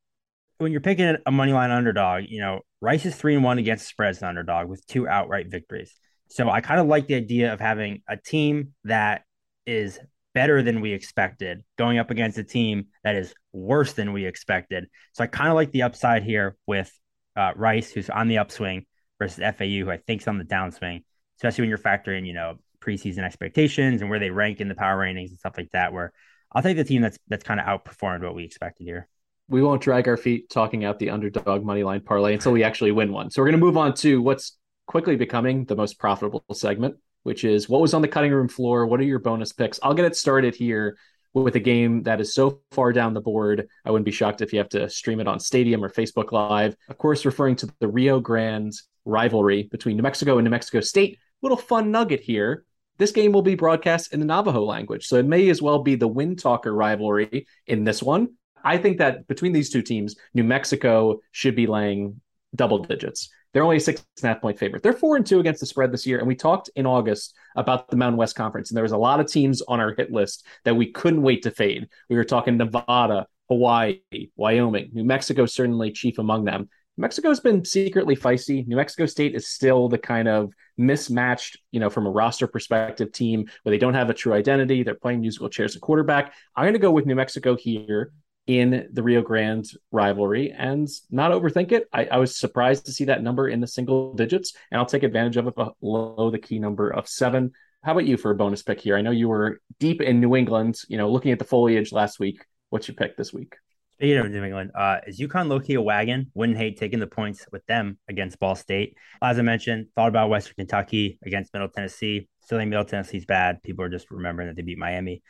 when 0.58 0.72
you're 0.72 0.82
picking 0.82 1.18
a 1.26 1.32
money 1.32 1.54
line 1.54 1.72
underdog, 1.72 2.26
you 2.28 2.40
know, 2.40 2.62
Rice 2.82 3.06
is 3.06 3.16
three 3.16 3.36
and 3.36 3.44
one 3.44 3.58
against 3.60 3.88
spreads 3.88 4.22
underdog 4.22 4.68
with 4.68 4.86
two 4.88 5.08
outright 5.08 5.50
victories. 5.50 5.94
So 6.30 6.50
I 6.50 6.62
kind 6.62 6.80
of 6.80 6.88
like 6.88 7.08
the 7.08 7.16
idea 7.16 7.54
of 7.54 7.60
having 7.60 8.02
a 8.08 8.18
team 8.18 8.74
that 8.84 9.24
is 9.66 10.00
better 10.34 10.62
than 10.62 10.82
we 10.82 10.94
expected 10.94 11.64
going 11.78 11.98
up 11.98 12.12
against 12.12 12.38
a 12.38 12.44
team 12.44 12.88
that 13.04 13.16
is 13.16 13.34
worse 13.54 13.94
than 13.94 14.14
we 14.14 14.26
expected. 14.26 14.88
So 15.14 15.24
I 15.24 15.28
kind 15.28 15.50
of 15.50 15.56
like 15.56 15.72
the 15.72 15.84
upside 15.84 16.24
here 16.24 16.56
with 16.68 16.92
uh, 17.36 17.54
Rice, 17.56 17.92
who's 17.92 18.10
on 18.10 18.28
the 18.28 18.38
upswing, 18.38 18.86
versus 19.20 19.40
FAU, 19.40 19.84
who 19.84 19.90
I 19.90 19.98
think 19.98 20.22
is 20.22 20.28
on 20.28 20.38
the 20.38 20.44
downswing, 20.44 21.04
especially 21.38 21.64
when 21.64 21.70
you're 21.70 21.78
factoring, 21.78 22.28
you 22.28 22.34
know, 22.34 22.58
preseason 22.80 23.24
expectations 23.24 24.02
and 24.02 24.10
where 24.10 24.20
they 24.20 24.30
rank 24.30 24.62
in 24.62 24.68
the 24.68 24.76
power 24.76 24.98
ratings 24.98 25.32
and 25.32 25.40
stuff 25.40 25.56
like 25.58 25.72
that. 25.72 25.94
Where 25.94 26.14
I'll 26.52 26.62
take 26.62 26.78
the 26.78 26.84
team 26.84 27.02
that's 27.02 27.18
that's 27.28 27.44
kind 27.44 27.60
of 27.60 27.66
outperformed 27.66 28.24
what 28.24 28.36
we 28.36 28.44
expected 28.44 28.84
here 28.84 29.08
we 29.50 29.62
won't 29.62 29.82
drag 29.82 30.08
our 30.08 30.18
feet 30.18 30.50
talking 30.50 30.84
out 30.84 31.00
the 31.00 31.10
underdog 31.10 31.64
money 31.64 31.84
line 31.84 32.02
parlay 32.02 32.34
until 32.34 32.52
we 32.52 32.64
actually 32.64 32.92
win 32.92 33.12
one. 33.12 33.32
So 33.32 33.42
we're 33.42 33.48
going 33.48 33.60
to 33.60 33.66
move 33.66 33.78
on 33.78 33.94
to 33.96 34.22
what's 34.22 34.58
quickly 34.88 35.16
becoming 35.16 35.66
the 35.66 35.76
most 35.76 36.00
profitable 36.00 36.44
segment, 36.54 36.96
which 37.24 37.44
is 37.44 37.70
what 37.70 37.82
was 37.82 37.94
on 37.94 38.02
the 38.02 38.08
cutting 38.08 38.32
room 38.32 38.48
floor. 38.48 38.86
What 38.86 39.00
are 39.00 39.04
your 39.04 39.20
bonus 39.20 39.54
picks? 39.54 39.80
I'll 39.82 39.94
get 39.94 40.06
it 40.06 40.16
started 40.16 40.56
here 40.56 40.98
with 41.34 41.56
a 41.56 41.60
game 41.60 42.04
that 42.04 42.20
is 42.20 42.34
so 42.34 42.62
far 42.72 42.92
down 42.92 43.14
the 43.14 43.22
board. 43.22 43.68
I 43.86 43.92
wouldn't 43.92 44.06
be 44.06 44.12
shocked 44.12 44.42
if 44.42 44.52
you 44.52 44.60
have 44.60 44.70
to 44.70 44.90
stream 44.90 45.20
it 45.20 45.28
on 45.28 45.40
Stadium 45.40 45.84
or 45.84 45.90
Facebook 45.90 46.32
Live. 46.32 46.76
Of 46.90 46.98
course, 46.98 47.26
referring 47.26 47.56
to 47.58 47.70
the 47.80 47.88
Rio 47.88 48.20
Grande 48.20 48.74
rivalry 49.06 49.64
between 49.64 49.98
New 49.98 50.04
Mexico 50.04 50.38
and 50.38 50.46
New 50.46 50.52
Mexico 50.52 50.82
State. 50.82 51.20
Little 51.42 51.58
fun 51.58 51.92
nugget 51.92 52.22
here. 52.22 52.66
This 52.98 53.12
game 53.12 53.32
will 53.32 53.44
be 53.44 53.56
broadcast 53.56 54.14
in 54.14 54.20
the 54.20 54.26
Navajo 54.26 54.64
language, 54.64 55.06
so 55.06 55.18
it 55.18 55.26
may 55.26 55.50
as 55.50 55.62
well 55.62 55.84
be 55.84 55.96
the 55.96 56.08
Wind 56.08 56.40
Talker 56.40 56.74
rivalry 56.74 57.46
in 57.68 57.84
this 57.84 58.02
one. 58.02 58.30
I 58.64 58.78
think 58.78 58.98
that 58.98 59.28
between 59.28 59.54
these 59.54 59.70
two 59.70 59.82
teams, 59.82 60.16
New 60.34 60.44
Mexico 60.44 61.22
should 61.32 61.56
be 61.56 61.68
laying 61.68 62.22
double 62.56 62.80
digits. 62.80 63.30
They're 63.54 63.64
only 63.64 63.78
a 63.78 63.82
six 63.82 64.06
and 64.22 64.30
a 64.30 64.34
half 64.34 64.42
point 64.42 64.60
favorite. 64.60 64.84
They're 64.84 64.94
four 64.94 65.16
and 65.16 65.26
two 65.26 65.40
against 65.40 65.62
the 65.62 65.66
spread 65.66 65.92
this 65.92 66.06
year. 66.06 66.20
And 66.20 66.28
we 66.28 66.36
talked 66.36 66.70
in 66.76 66.86
August 66.86 67.34
about 67.56 67.90
the 67.90 67.96
Mountain 67.96 68.18
West 68.18 68.36
Conference, 68.36 68.70
and 68.70 68.78
there 68.78 68.84
was 68.84 68.92
a 68.92 68.98
lot 68.98 69.20
of 69.20 69.28
teams 69.28 69.62
on 69.64 69.80
our 69.80 69.94
hit 69.96 70.12
list 70.12 70.46
that 70.66 70.76
we 70.76 70.92
couldn't 70.92 71.22
wait 71.22 71.44
to 71.44 71.52
fade. 71.52 71.88
We 72.10 72.18
were 72.18 72.24
talking 72.24 72.58
Nevada, 72.58 73.28
Hawaii, 73.50 74.00
Wyoming, 74.36 74.90
New 74.94 75.06
Mexico, 75.06 75.46
certainly 75.46 75.92
chief 75.92 76.20
among 76.20 76.46
them. 76.46 76.70
Mexico's 77.00 77.40
been 77.40 77.64
secretly 77.64 78.16
feisty. 78.16 78.68
New 78.68 78.76
Mexico 78.76 79.06
State 79.06 79.36
is 79.36 79.48
still 79.48 79.88
the 79.88 80.00
kind 80.00 80.28
of 80.28 80.52
mismatched, 80.78 81.58
you 81.72 81.80
know, 81.80 81.92
from 81.92 82.08
a 82.08 82.12
roster 82.12 82.48
perspective 82.48 83.12
team 83.12 83.46
where 83.62 83.72
they 83.72 83.78
don't 83.78 83.94
have 83.94 84.10
a 84.10 84.16
true 84.16 84.34
identity. 84.34 84.82
They're 84.82 84.96
playing 84.96 85.22
musical 85.22 85.48
chairs 85.48 85.76
at 85.76 85.82
quarterback. 85.82 86.34
I'm 86.56 86.64
going 86.64 86.74
to 86.74 86.80
go 86.80 86.92
with 86.92 87.06
New 87.06 87.16
Mexico 87.16 87.56
here 87.56 88.12
in 88.48 88.88
the 88.94 89.04
Rio 89.04 89.22
Grande 89.22 89.68
rivalry 89.92 90.54
and 90.58 90.88
not 91.12 91.32
overthink 91.32 91.74
it. 91.74 91.88
I, 91.92 92.06
I, 92.06 92.18
was 92.18 92.38
surprised 92.38 92.86
to 92.86 92.94
see 92.94 93.06
that 93.06 93.22
number 93.22 93.50
in 93.50 93.60
the 93.60 93.68
single 93.68 94.14
digits, 94.14 94.54
and 94.72 94.80
I'll 94.80 94.86
take 94.86 95.04
advantage 95.04 95.36
of 95.36 95.48
it 95.48 95.56
below 95.56 96.32
the 96.32 96.40
key 96.40 96.58
number 96.58 96.90
of 96.90 97.10
seven. 97.10 97.52
How 97.84 97.92
about 97.92 98.06
you 98.06 98.16
for 98.18 98.32
a 98.32 98.36
bonus 98.36 98.64
pick 98.64 98.80
here? 98.80 98.96
I 98.96 99.02
know 99.02 99.12
you 99.12 99.28
were 99.28 99.60
deep 99.80 100.02
in 100.02 100.22
New 100.22 100.36
England, 100.36 100.80
you 100.88 100.98
know, 100.98 101.12
looking 101.12 101.32
at 101.32 101.40
the 101.40 101.46
foliage 101.46 101.92
last 101.92 102.20
week. 102.20 102.44
What's 102.70 102.88
your 102.88 102.96
pick 102.96 103.18
this 103.18 103.34
week? 103.34 103.54
Speaking 103.94 104.18
of 104.18 104.30
New 104.30 104.44
England, 104.44 104.72
uh, 104.76 104.98
is 105.08 105.20
UConn 105.20 105.50
low 105.50 105.60
key 105.60 105.74
a 105.74 105.82
wagon? 105.82 106.32
Wouldn't 106.34 106.58
hate 106.58 106.78
taking 106.78 107.00
the 107.00 107.08
points 107.08 107.46
with 107.52 107.66
them 107.66 107.98
against 108.08 108.40
Ball 108.40 108.56
State. 108.56 108.96
As 109.22 109.40
I 109.40 109.42
mentioned, 109.42 109.88
thought 109.96 110.10
about 110.10 110.30
Western 110.30 110.54
Kentucky 110.56 111.18
against 111.26 111.52
Middle 111.52 111.70
Tennessee. 111.70 112.30
Still 112.42 112.60
think 112.60 112.70
Middle 112.70 112.86
Tennessee's 112.86 113.26
bad. 113.26 113.64
People 113.64 113.84
are 113.84 113.90
just 113.90 114.12
remembering 114.12 114.48
that 114.48 114.56
they 114.56 114.62
beat 114.62 114.78
Miami. 114.78 115.24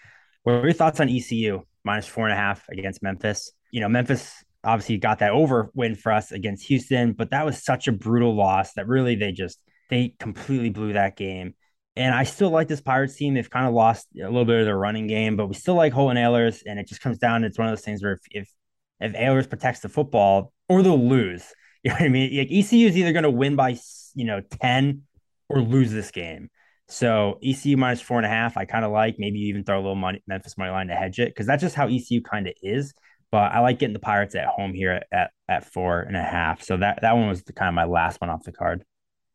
What 0.43 0.56
are 0.56 0.63
your 0.63 0.73
thoughts 0.73 0.99
on 0.99 1.10
ECU? 1.10 1.63
Minus 1.88 2.06
four 2.06 2.26
and 2.26 2.34
a 2.34 2.38
half 2.38 2.67
against 2.69 3.02
Memphis. 3.02 3.52
You 3.71 3.82
know, 3.82 3.89
Memphis 3.89 4.43
obviously 4.63 4.97
got 4.97 5.19
that 5.19 5.32
over 5.32 5.71
win 5.73 5.95
for 5.95 6.12
us 6.12 6.32
against 6.32 6.67
Houston, 6.67 7.13
but 7.13 7.32
that 7.32 7.45
was 7.45 7.63
such 7.63 7.88
a 7.88 7.91
brutal 7.91 8.36
loss 8.36 8.73
that 8.73 8.88
really 8.88 9.15
they 9.15 9.32
just 9.32 9.60
they 9.89 10.13
completely 10.19 10.69
blew 10.69 10.93
that 10.93 11.15
game. 11.15 11.56
And 11.95 12.13
I 12.13 12.23
still 12.23 12.52
like 12.52 12.67
this 12.67 12.82
Pirates 12.82 13.15
team. 13.15 13.34
They've 13.34 13.50
kind 13.50 13.65
of 13.65 13.73
lost 13.73 14.08
a 14.15 14.26
little 14.26 14.45
bit 14.45 14.60
of 14.60 14.65
their 14.65 14.78
running 14.78 15.08
game, 15.08 15.36
but 15.36 15.47
we 15.47 15.56
still 15.56 15.73
like 15.73 15.93
Holton 15.93 16.17
Ahlers. 16.17 16.62
And 16.65 16.80
it 16.80 16.88
just 16.88 17.02
comes 17.02 17.17
down. 17.17 17.43
It's 17.43 17.58
one 17.58 17.67
of 17.67 17.71
those 17.71 17.84
things 17.84 18.04
where 18.04 18.13
if 18.13 18.19
if, 18.30 18.52
if 19.00 19.13
Ahlers 19.13 19.50
protects 19.50 19.80
the 19.80 19.89
football, 19.89 20.54
or 20.69 20.84
they'll 20.84 21.08
lose. 21.08 21.43
You 21.84 21.91
know 21.91 21.97
what 21.97 22.06
I 22.06 22.10
mean? 22.10 22.36
Like 22.36 22.52
ECU 22.52 22.88
is 22.88 22.97
either 22.97 23.13
going 23.13 23.23
to 23.23 23.32
win 23.32 23.56
by 23.56 23.78
you 24.13 24.26
know 24.26 24.41
ten 24.41 25.04
or 25.47 25.62
lose 25.62 25.91
this 25.91 26.12
game. 26.12 26.50
So 26.89 27.38
ECU 27.43 27.76
minus 27.76 28.02
four 28.02 28.17
and 28.17 28.26
a 28.26 28.30
half, 28.30 28.56
I 28.56 28.65
kind 28.65 28.86
of 28.86 28.91
like. 28.91 29.15
Maybe 29.19 29.39
you 29.39 29.47
even 29.50 29.63
throw 29.63 29.78
a 29.78 29.82
little 29.82 29.95
money, 29.95 30.23
Memphis 30.26 30.58
money 30.58 30.71
line 30.71 30.88
to 30.88 30.95
hedge 30.95 31.19
it 31.19 31.30
because 31.30 31.45
that's 31.45 31.62
just 31.62 31.76
how 31.76 31.88
ECU 31.88 32.21
kind 32.21 32.47
of 32.47 32.54
is. 32.62 32.93
But 33.30 33.52
I 33.52 33.60
like 33.60 33.80
getting 33.80 33.93
the 33.93 34.00
Pirates 34.00 34.36
at 34.36 34.45
home 34.45 34.73
here 34.73 34.91
at, 34.91 35.08
at, 35.12 35.32
at 35.50 35.65
four 35.65 36.00
and 36.00 36.15
a 36.15 36.23
half. 36.23 36.63
So 36.63 36.78
that 36.78 37.00
that 37.02 37.15
one 37.15 37.28
was 37.28 37.43
the, 37.43 37.52
kind 37.52 37.67
of 37.67 37.76
my 37.76 37.84
last 37.84 38.21
one 38.21 38.30
off 38.30 38.43
the 38.43 38.54
card. 38.54 38.86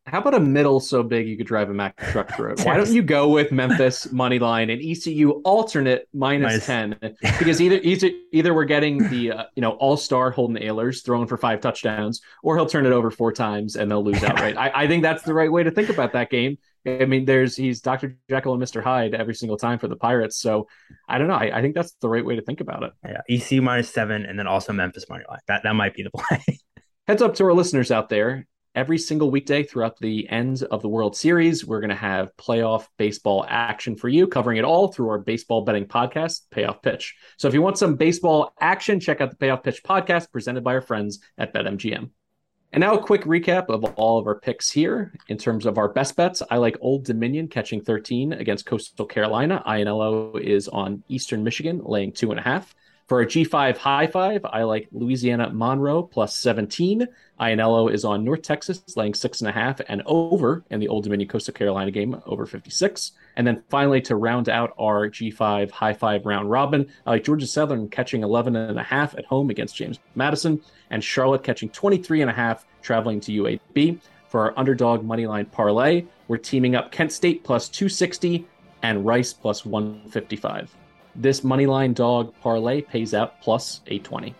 How 0.06 0.18
about 0.18 0.34
a 0.34 0.40
middle 0.40 0.80
so 0.80 1.04
big 1.04 1.28
you 1.28 1.36
could 1.36 1.46
drive 1.46 1.70
a 1.70 1.74
Mack 1.74 1.96
truck 1.96 2.34
through 2.34 2.54
it? 2.54 2.62
Why 2.62 2.76
don't 2.76 2.90
you 2.90 3.02
go 3.02 3.28
with 3.28 3.52
Memphis 3.52 4.10
money 4.10 4.40
line 4.40 4.68
and 4.68 4.82
ECU 4.82 5.30
alternate 5.44 6.08
minus, 6.12 6.66
minus 6.66 6.98
10? 7.00 7.16
Because 7.38 7.60
either 7.60 7.76
either 7.76 8.10
either 8.32 8.52
we're 8.52 8.64
getting 8.64 9.08
the 9.10 9.30
uh, 9.32 9.44
you 9.54 9.60
know 9.60 9.72
all 9.72 9.96
star 9.96 10.30
Holton 10.30 10.56
Ahlers 10.56 11.04
throwing 11.04 11.28
for 11.28 11.36
five 11.36 11.60
touchdowns, 11.60 12.22
or 12.42 12.56
he'll 12.56 12.66
turn 12.66 12.86
it 12.86 12.92
over 12.92 13.10
four 13.10 13.30
times 13.30 13.76
and 13.76 13.90
they'll 13.90 14.02
lose 14.02 14.24
outright. 14.24 14.56
I, 14.58 14.72
I 14.74 14.86
think 14.88 15.02
that's 15.02 15.22
the 15.22 15.34
right 15.34 15.52
way 15.52 15.62
to 15.62 15.70
think 15.70 15.90
about 15.90 16.14
that 16.14 16.30
game. 16.30 16.56
I 16.84 17.04
mean, 17.04 17.24
there's 17.24 17.56
he's 17.56 17.80
Dr. 17.80 18.16
Jekyll 18.28 18.54
and 18.54 18.62
Mr. 18.62 18.82
Hyde 18.82 19.14
every 19.14 19.34
single 19.34 19.56
time 19.56 19.78
for 19.78 19.88
the 19.88 19.96
Pirates. 19.96 20.38
So 20.38 20.68
I 21.08 21.18
don't 21.18 21.28
know. 21.28 21.34
I, 21.34 21.58
I 21.58 21.62
think 21.62 21.74
that's 21.74 21.92
the 22.00 22.08
right 22.08 22.24
way 22.24 22.36
to 22.36 22.42
think 22.42 22.60
about 22.60 22.82
it. 22.82 22.92
Yeah, 23.04 23.20
ECU 23.28 23.62
minus 23.62 23.90
seven, 23.90 24.26
and 24.26 24.38
then 24.38 24.46
also 24.46 24.72
Memphis 24.72 25.08
money 25.08 25.24
line. 25.28 25.40
That 25.48 25.62
that 25.62 25.74
might 25.74 25.94
be 25.94 26.02
the 26.02 26.10
play. 26.10 26.58
Heads 27.06 27.22
up 27.22 27.34
to 27.36 27.44
our 27.44 27.52
listeners 27.52 27.90
out 27.90 28.08
there 28.08 28.46
every 28.74 28.98
single 28.98 29.30
weekday 29.30 29.62
throughout 29.62 29.98
the 29.98 30.28
end 30.28 30.62
of 30.70 30.82
the 30.82 30.88
World 30.88 31.16
Series. 31.16 31.64
We're 31.64 31.80
going 31.80 31.90
to 31.90 31.96
have 31.96 32.30
playoff 32.36 32.86
baseball 32.96 33.44
action 33.48 33.96
for 33.96 34.08
you, 34.08 34.26
covering 34.26 34.58
it 34.58 34.64
all 34.64 34.92
through 34.92 35.10
our 35.10 35.18
baseball 35.18 35.62
betting 35.62 35.86
podcast, 35.86 36.42
Payoff 36.50 36.82
Pitch. 36.82 37.14
So 37.38 37.48
if 37.48 37.54
you 37.54 37.62
want 37.62 37.78
some 37.78 37.96
baseball 37.96 38.52
action, 38.60 39.00
check 39.00 39.20
out 39.20 39.30
the 39.30 39.36
Payoff 39.36 39.62
Pitch 39.62 39.82
podcast 39.82 40.30
presented 40.32 40.64
by 40.64 40.74
our 40.74 40.80
friends 40.80 41.20
at 41.38 41.52
BetMGM. 41.52 42.10
And 42.74 42.80
now 42.80 42.94
a 42.94 43.02
quick 43.02 43.24
recap 43.24 43.68
of 43.68 43.84
all 43.96 44.18
of 44.18 44.26
our 44.26 44.34
picks 44.34 44.70
here. 44.70 45.12
In 45.28 45.36
terms 45.36 45.66
of 45.66 45.76
our 45.76 45.90
best 45.90 46.16
bets, 46.16 46.42
I 46.50 46.56
like 46.56 46.78
Old 46.80 47.04
Dominion 47.04 47.46
catching 47.46 47.82
13 47.82 48.32
against 48.32 48.64
Coastal 48.64 49.04
Carolina. 49.04 49.62
Ianello 49.66 50.40
is 50.40 50.68
on 50.68 51.02
Eastern 51.08 51.44
Michigan, 51.44 51.82
laying 51.84 52.12
two 52.12 52.30
and 52.30 52.40
a 52.40 52.42
half. 52.42 52.74
For 53.12 53.20
a 53.20 53.26
G5 53.26 53.76
high 53.76 54.06
five, 54.06 54.42
I 54.42 54.62
like 54.62 54.88
Louisiana 54.90 55.50
Monroe 55.52 56.02
plus 56.02 56.34
17. 56.34 57.06
Ianello 57.38 57.92
is 57.92 58.06
on 58.06 58.24
North 58.24 58.40
Texas, 58.40 58.82
laying 58.96 59.12
six 59.12 59.42
and 59.42 59.50
a 59.50 59.52
half 59.52 59.82
and 59.86 60.00
over 60.06 60.64
in 60.70 60.80
the 60.80 60.88
Old 60.88 61.04
Dominion 61.04 61.28
Coastal 61.28 61.52
Carolina 61.52 61.90
game, 61.90 62.22
over 62.24 62.46
56. 62.46 63.12
And 63.36 63.46
then 63.46 63.64
finally, 63.68 64.00
to 64.00 64.16
round 64.16 64.48
out 64.48 64.72
our 64.78 65.10
G5 65.10 65.70
high 65.70 65.92
five 65.92 66.24
round 66.24 66.50
robin, 66.50 66.88
I 67.04 67.10
like 67.10 67.24
Georgia 67.24 67.46
Southern 67.46 67.86
catching 67.90 68.22
11 68.22 68.56
and 68.56 68.80
a 68.80 68.82
half 68.82 69.14
at 69.18 69.26
home 69.26 69.50
against 69.50 69.76
James 69.76 69.98
Madison, 70.14 70.62
and 70.88 71.04
Charlotte 71.04 71.42
catching 71.42 71.68
23 71.68 72.22
and 72.22 72.30
a 72.30 72.34
half 72.34 72.64
traveling 72.80 73.20
to 73.20 73.42
UAB. 73.42 74.00
For 74.28 74.40
our 74.40 74.54
underdog 74.56 75.06
moneyline 75.06 75.52
parlay, 75.52 76.06
we're 76.28 76.38
teaming 76.38 76.76
up 76.76 76.90
Kent 76.90 77.12
State 77.12 77.44
plus 77.44 77.68
260 77.68 78.46
and 78.82 79.04
Rice 79.04 79.34
plus 79.34 79.66
155. 79.66 80.74
This 81.14 81.42
moneyline 81.42 81.94
dog 81.94 82.32
parlay 82.40 82.80
pays 82.80 83.12
out 83.12 83.40
plus 83.42 83.80
820. 83.86 84.34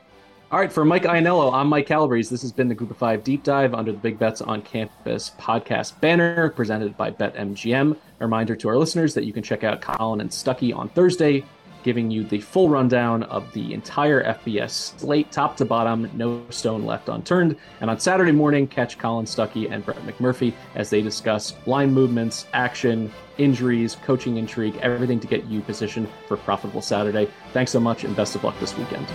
All 0.50 0.58
right, 0.58 0.72
for 0.72 0.84
Mike 0.84 1.04
Ianello, 1.04 1.52
I'm 1.52 1.68
Mike 1.68 1.86
Calabrese. 1.86 2.30
This 2.30 2.42
has 2.42 2.52
been 2.52 2.68
the 2.68 2.74
Group 2.74 2.90
of 2.90 2.96
Five 2.96 3.24
Deep 3.24 3.42
Dive 3.42 3.74
under 3.74 3.92
the 3.92 3.98
Big 3.98 4.18
Bets 4.18 4.42
on 4.42 4.60
Campus 4.62 5.32
podcast 5.38 5.98
banner 6.00 6.50
presented 6.50 6.96
by 6.96 7.10
BetMGM. 7.10 7.92
A 7.92 8.24
reminder 8.24 8.54
to 8.56 8.68
our 8.68 8.76
listeners 8.76 9.14
that 9.14 9.24
you 9.24 9.32
can 9.32 9.42
check 9.42 9.64
out 9.64 9.80
Collin 9.80 10.20
and 10.20 10.30
Stuckey 10.30 10.74
on 10.74 10.88
Thursday, 10.90 11.44
giving 11.82 12.10
you 12.10 12.24
the 12.24 12.40
full 12.40 12.68
rundown 12.68 13.22
of 13.24 13.50
the 13.52 13.72
entire 13.72 14.24
FBS 14.24 14.98
slate, 14.98 15.32
top 15.32 15.56
to 15.56 15.64
bottom, 15.64 16.10
no 16.14 16.42
stone 16.50 16.84
left 16.84 17.08
unturned. 17.08 17.56
And 17.80 17.90
on 17.90 17.98
Saturday 17.98 18.32
morning, 18.32 18.66
catch 18.66 18.98
Collin 18.98 19.26
Stuckey 19.26 19.70
and 19.70 19.84
Brett 19.84 20.04
McMurphy 20.06 20.52
as 20.74 20.90
they 20.90 21.02
discuss 21.02 21.54
line 21.66 21.92
movements, 21.92 22.46
action, 22.52 23.10
injuries, 23.42 23.96
coaching 24.04 24.36
intrigue, 24.36 24.76
everything 24.82 25.20
to 25.20 25.26
get 25.26 25.44
you 25.44 25.60
positioned 25.60 26.08
for 26.28 26.36
profitable 26.36 26.82
Saturday. 26.82 27.28
Thanks 27.52 27.70
so 27.72 27.80
much 27.80 28.04
and 28.04 28.14
best 28.14 28.34
of 28.34 28.44
luck 28.44 28.58
this 28.60 28.76
weekend. 28.76 29.06